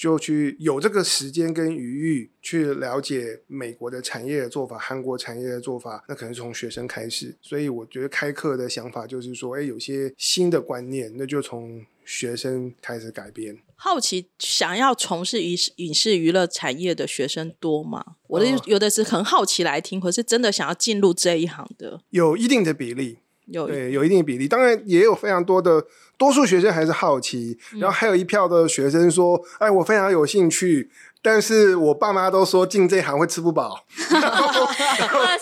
[0.00, 6.02] 就去有这个时间跟余裕去了解美国的产业的做法、韩国产业的做法。
[6.08, 13.58] 那可能从学生开始，所以我觉得开课的想法就是说，哎，有些新的观念，那就从学生开始改变。
[13.76, 18.02] 好奇想要从事影视影视娱乐产业的学生多吗？
[18.26, 24.48] 我的哦有的是很好奇来听，可是真的想要进入这一行的，有一定的比例，有对，有一定的比例。
[24.48, 25.84] 当然，也有非常多的，
[26.20, 30.90] 多数学生还是好奇，然后还有一票的学生说：“哎，我非常有兴趣。”
[31.22, 33.84] 但是我爸妈都说进这行会吃不饱，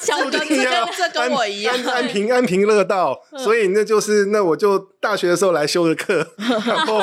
[0.00, 1.74] 这跟我一样。
[1.78, 6.26] 安安平安平乐道，所以那就是那我就大学的时候来修的课，
[6.66, 6.98] 然后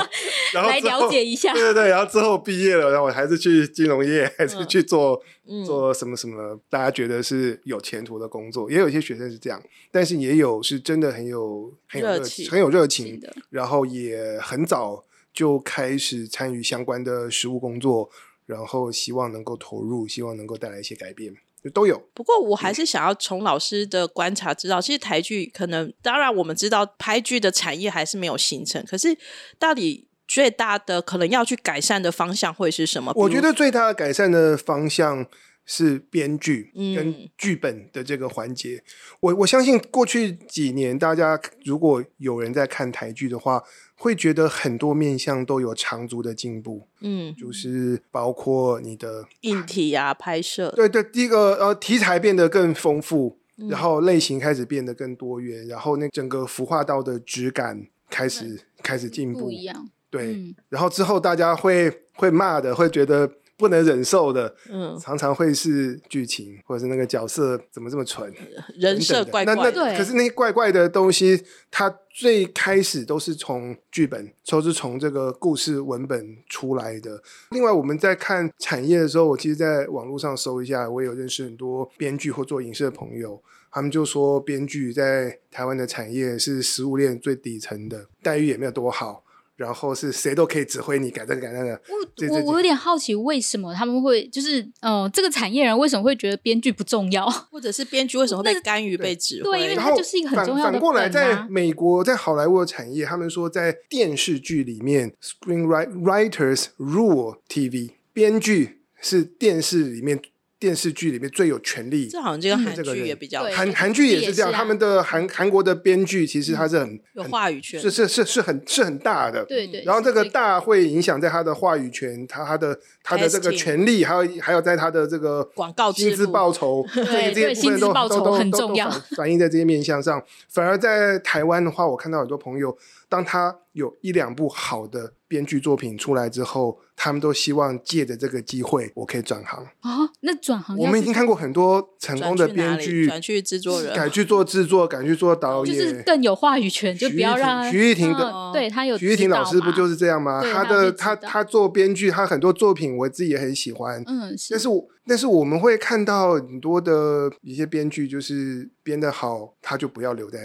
[0.54, 1.54] 然后来了解一下。
[1.54, 5.64] 对对对，然后之后毕业了，然后我还是去金融业，还是去做、嗯。
[5.64, 9.62] 做什么什么，大家觉得是有前途的工作，也有一些学生是这样，
[9.92, 13.20] 但是也有是真的很有很有热热情很有热情。
[13.20, 15.04] 的，然后也很早
[15.34, 18.10] 就开始参与相关的实务工作，
[18.46, 21.34] 然后希望能够投入，希望能够带来一些改变，
[21.64, 22.02] 就都有。
[22.14, 29.18] 不过我还是想要从老师的观察知道，其实台剧可能，当然我们知道拍剧的产业还是没有形成，可是
[29.58, 33.12] 到底最大的可能要去改善的方向会是什么？
[33.16, 35.26] 我觉得最大的改善的方向
[35.66, 38.84] 是编剧嗯跟剧本的这个环节。
[39.20, 43.64] 我我相信过去几年，大家如果有人在看台剧的话，
[43.98, 53.70] 会觉得很多面向都有长足的进步，嗯，就是包括你的硬体啊，拍摄，对对，第一个呃题材变得更丰富，嗯。
[53.70, 59.64] 然后类型开始变得更多元，然后那整个孵化道的质感开始开始进步不一。
[59.64, 60.56] 样，对，嗯。
[60.70, 68.34] 然后之后大家会会骂的，会觉得不能忍受的，嗯，常常会是剧情或者是那个角色怎么这么蠢，
[68.78, 77.22] 人设等等的那那怪怪的，对可是那些怪怪的东西，它最开始都是从剧本，都是从这个故事文本出来的。
[77.52, 83.42] 另外，我们在看产业的时候，我其实在网络上搜一下，我也有认识很多编剧或做影视的朋友。
[83.72, 89.25] 他们就说，编剧在台湾的产业是食物链最底层的，待遇也没有多好，
[89.56, 91.80] 然后是谁都可以指挥你改这个改那个。
[92.16, 97.26] 这这我我有点好奇，为什么他们会就是呃，这个产业人为什么会觉得编剧不重要？
[97.52, 99.82] 或者是编剧为什么会被干预、被指对因为挥？
[99.82, 110.20] 它就是一个很反重要的反过来，在美国，在好莱坞的产业，他们说在电视剧里面，screenwriters rule TV，编剧是电视里面
[110.66, 128.90] 电视剧里面最有权力这好像这个韩剧也比较韩韩剧也是这样，他们的韩韩国的编剧其实他是很有话语权，是是是是很是很大的，对对，然后这个大会影响在他的话语权，他他的他的这个权利，还有还有在他的这个广告薪资报酬，这 对这些部分对薪资都都都报酬很重要。
[128.90, 130.24] 反反映在这些面向上。
[130.50, 132.76] 反而在台湾的话，我看到很多朋友，
[133.08, 139.62] 当他有一两部好的编剧作品出来之后，他们都希望借着这个机会，我可以转行。
[139.82, 150.42] 啊，那转行我们已经看过很多成功的编剧转去制作人改去做制作，改去做导演就，是更有话语权，就不要让徐徐玉婷的嗯对他有徐玉婷老师不就是是这样吗？
[150.42, 154.02] 他的他他做编剧，他很多作品我自己也很喜欢。
[154.08, 160.40] 嗯是但是我但是我们会看到很多的一些编剧，就是编的好，他就不要留在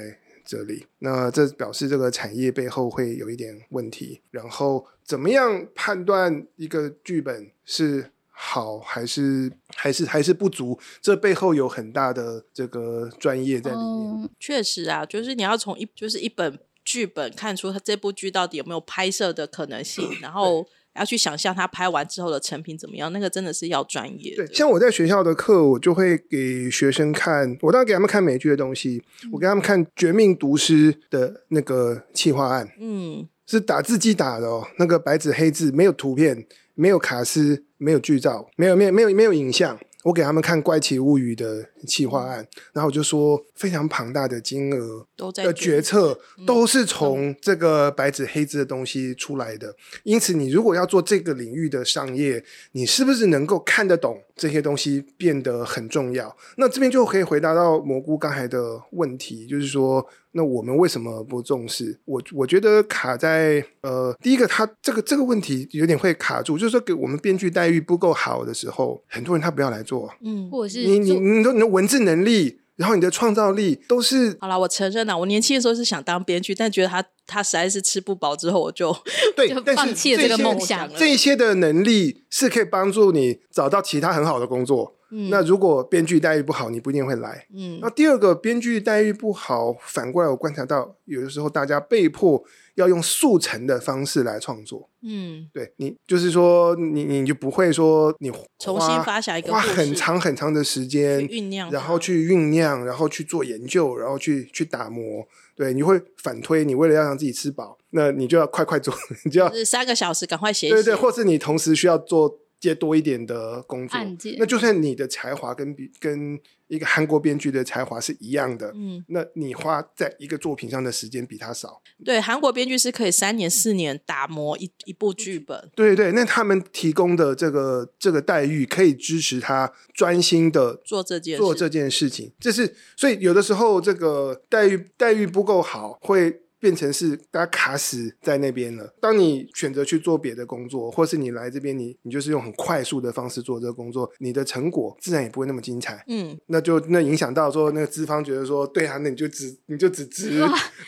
[0.50, 0.84] 这里。
[0.98, 4.20] 那这表示这个产业背后会有一点问题。
[4.32, 10.76] 然后怎么样判断一个剧本是好还是还是还是不足？
[11.00, 14.28] 这背后有很大的这个专业在里面。
[14.40, 24.34] 确实啊，就是你要从一就是一本剧本看出它这部剧到底有没有拍摄的可能性，然后要去想象他拍完之后的成品怎么样，那个真的是要专业。
[24.36, 39.78] 对，像我在学校的课，我就会给学生看，我当然给他们看美剧的东西，我给他们看《绝命毒师》的那个企划案，嗯，是打字机打的哦，那个白纸黑字，没有图片，没有卡斯，没有剧照，没有没有没有没有影像。
[40.02, 49.74] 我给他们看《怪奇物语》的企划案，然后我就说非常庞大的金额的决决策都是从这个白纸黑字的东西出来的。
[50.02, 52.42] 因此，你如果要做这个领域的商业，
[52.72, 56.34] 你是不是能够看得懂这些东西，变得很重要。
[56.56, 61.98] 那这边就可以回答到蘑菇刚才的问题，就是说，那我们为什么不重视？
[62.04, 70.08] 我我觉得卡在呃，第一个，他这个这个问题有点会卡住，就是说给我们编剧待遇不够好的时候，很多人他不要来做。
[70.24, 79.00] 嗯，或者是你你你说你的文字能力，然后你的创造力都是好了，我承认了，我年轻的时候是想当编剧，但觉得他他实在是吃不饱，之后我就 就，
[79.34, 84.94] 对但是放弃了这个梦想了这些的能力是可以帮助你找到其他很好的工作。
[85.30, 87.46] 那如果编剧待遇不好，你不一定会来。
[87.54, 92.42] 嗯那第二个，编剧待遇不好，反过来我观察到，有的时候大家被迫
[92.74, 94.88] 要用速成的方式来创作。
[95.02, 105.26] 嗯，对你，就是说你你就不会说你重新花发想一个花很长很长的时间酝酿然后去酝酿，然后去做研究，然后去去打磨。
[105.56, 108.94] 对，你会反推，你为了要让自己吃饱，那你就要快快做，
[109.24, 113.98] 你就要就是三个小时赶快写写，对对，或是你同时需要做接多一点的工作，
[114.38, 116.38] 那就算你的才华跟比跟
[116.68, 121.82] 一个韩国编剧的才华是一样的，嗯，那你花在一个作品上的时间比他少。
[122.04, 138.94] 对，韩国编剧是可以三年四年打磨一一部剧本，对对，那他们提供的这个这个待遇可以支持他专心的做这件做这件事情，这是所以有的时候这个待遇待遇不够好，会变成是大家卡死在那边了。
[139.00, 146.04] 当你选择去做别的工作，或是你来这边，你你就是用很快速的方式做这个工作，你的成果自然也不会那么精彩。
[146.06, 150.40] 嗯，那就那影响到说那个资方觉得说，对啊，那你就只你就只值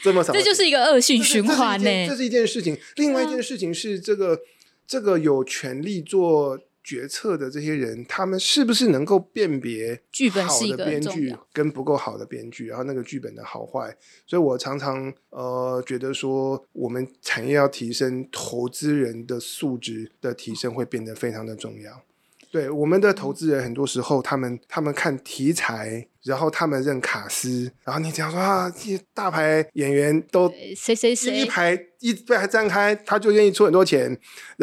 [0.02, 2.78] 这么少，这就是一个恶性循环呢、这是一件这是一件事情。
[2.96, 4.38] 另外一件事情是，这个
[4.86, 13.96] 这个有权利做决策的这些人，他们是不是能够辨别剧本好的编剧跟不够好的编剧，然后那个剧本的好坏？
[14.26, 22.02] 所以我常常呃觉得说，我们产业要提升投资人的素质的提升，会变得非常的重要。
[22.50, 31.46] 对我们的投资人，很多时候他们他们看题材，然后他们认卡司，然后你只要说啊，这些大牌演员都谁谁谁一谁，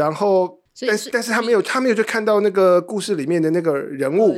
[0.03, 4.37] 所以是但是他没有，他没有去看到那个故事里面的那个人物，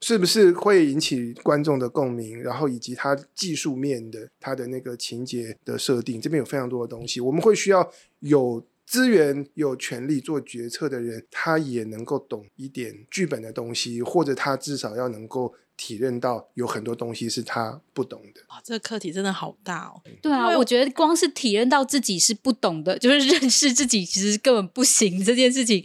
[0.00, 18.42] 是不是会引起观众的共鸣，然后以及他技术面的他的那个情节的设定，这边有非常多的东西，我们会需要有资源、有权利做决策的人，他也能够懂一点剧本的东西，或者他至少要能够体认到有很多东西是他不懂的。
[18.50, 20.02] 哇，这个课题真的好大哦。
[20.20, 25.82] 对啊，因为我觉得光是体认到自己是不懂的， 就是认识自己其实根本不行这件事情，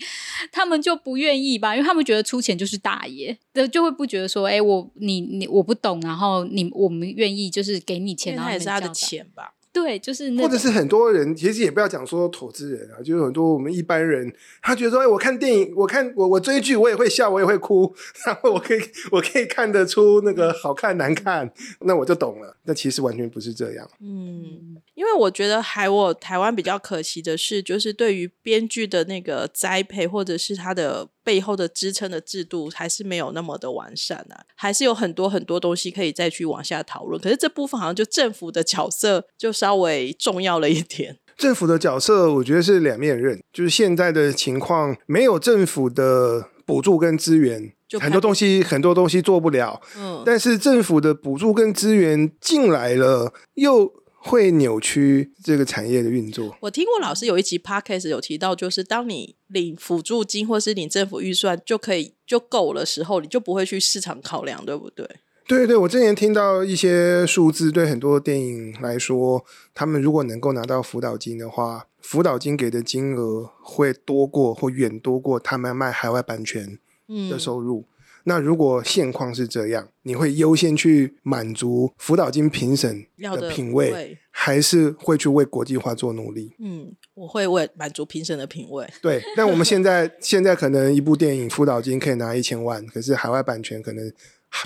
[0.51, 9.53] 他们就不愿意吧，因为他们觉得出钱就是大爷，就，就会不觉得说，哎，我你你我不懂，然后你我们愿意就是给你钱，然后也是他的钱吧？
[9.75, 17.93] 对，就是那或者是很多人，其实也不要讲说投资人啊，就是很多我们一般人，他觉得说，哎，我看电影，我看我我追剧，我也会笑，我也会哭，
[18.25, 18.79] 然后我可以
[19.11, 21.51] 我可以看得出那个好看难看，
[21.81, 22.55] 那我就懂了。
[22.63, 23.85] 那其实完全不是这样。
[23.99, 37.21] 嗯，因为我觉得还我台湾比较可惜的是，就是对于编剧的那个栽培，或者是他的背后的支撑的制度，还是没有那么的完善啊，还是有很多很多东西可以再去往下讨论。
[37.21, 41.17] 可是这部分好像就政府的角色就稍微重要了一点。
[41.37, 49.81] 政府的角色，我觉得是两面刃，就是现在的情况，没有政府的补助跟资源就，很多东西很多东西做不了。
[49.97, 53.91] 嗯，但是政府的补助跟资源进来了，又
[54.25, 56.57] 会扭曲这个产业的运作。
[56.61, 65.07] 我听过老师有一集 podcast 有提到，就是当你领辅助金或是领政府预算就可以就够了时候，你就不会去市场考量，对不对？
[65.47, 69.45] 对对，我之前听到一些数字，对很多电影来说，
[69.75, 77.85] 他们如果能够拿到辅导金的话，辅导金给的金额会多过或远多过他们卖海外版权的嗯，收入。
[78.27, 86.51] 那如果现况是这样，你会优先去满足辅导金评审的品味，味还是会去为国际化做努力？
[86.59, 88.87] 嗯，我会为满足评审的品味。
[89.01, 94.11] 对，但我们现在 现在可能一部电影辅导金可以拿一千万，可是海外版权可能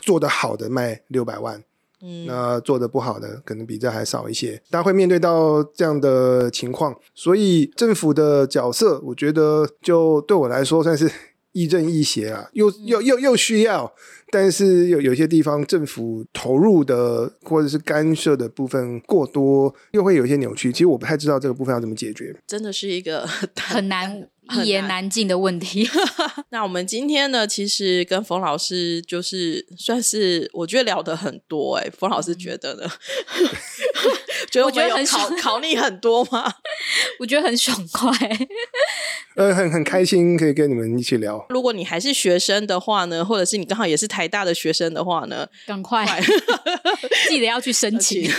[0.03, 1.61] 做得好的卖六百万，
[2.01, 11.11] 嗯，那做的不好的可能比这还少一些，大家会面对到这样的情况，所以政府的角色，我觉得就对我来说算是
[11.51, 13.91] 亦正亦邪啊，又又又又需要，
[14.31, 20.71] 但是有有些地方政府投入的或者是干涉的部分过多，又会有一些扭曲。
[20.71, 22.35] 其实我不太知道这个部分要怎么解决。
[22.45, 25.87] 真的是一个很难一言难难尽的问题。
[26.51, 32.83] 那我们今天呢，其实跟冯老师就是算是我觉得聊得很多哎、冯老师觉得呢？
[34.49, 36.51] 觉得我觉得们有考 考你很多吗？
[37.19, 38.11] 我觉得很爽快。
[39.35, 41.45] 呃，很很开心可以跟你们一起聊。
[41.49, 46.21] 如果你还是学生的话呢，或者是你刚好也是台大的学生的话呢，赶快快
[47.29, 48.29] 记得要去申请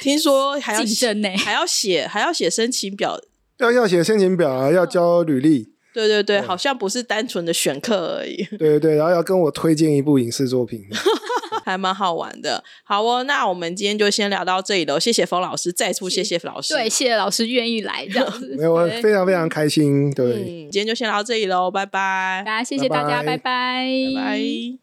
[0.00, 1.28] 听说还要竞争呢。
[1.38, 3.20] 还要写还要写申请表，
[3.58, 8.44] 要要写申请表啊，要交履历，对对对，对好像不是单纯的选课而已。
[8.58, 10.84] 对对对，然后要跟我推荐一部影视作品。
[11.64, 12.62] 还蛮好玩的。
[12.84, 14.98] 好哦，那我们今天就先聊到这里喽。
[14.98, 16.74] 谢谢冯老师，再次谢谢老师。
[16.74, 18.54] 对，谢谢老师愿意来这样子。
[18.58, 20.12] 没有，我非常非常开心。
[20.12, 20.26] 对。
[20.26, 23.86] 嗯，今天就先聊到这里喽，拜拜，大家谢谢大家，拜拜拜拜，
[24.16, 24.80] 拜拜。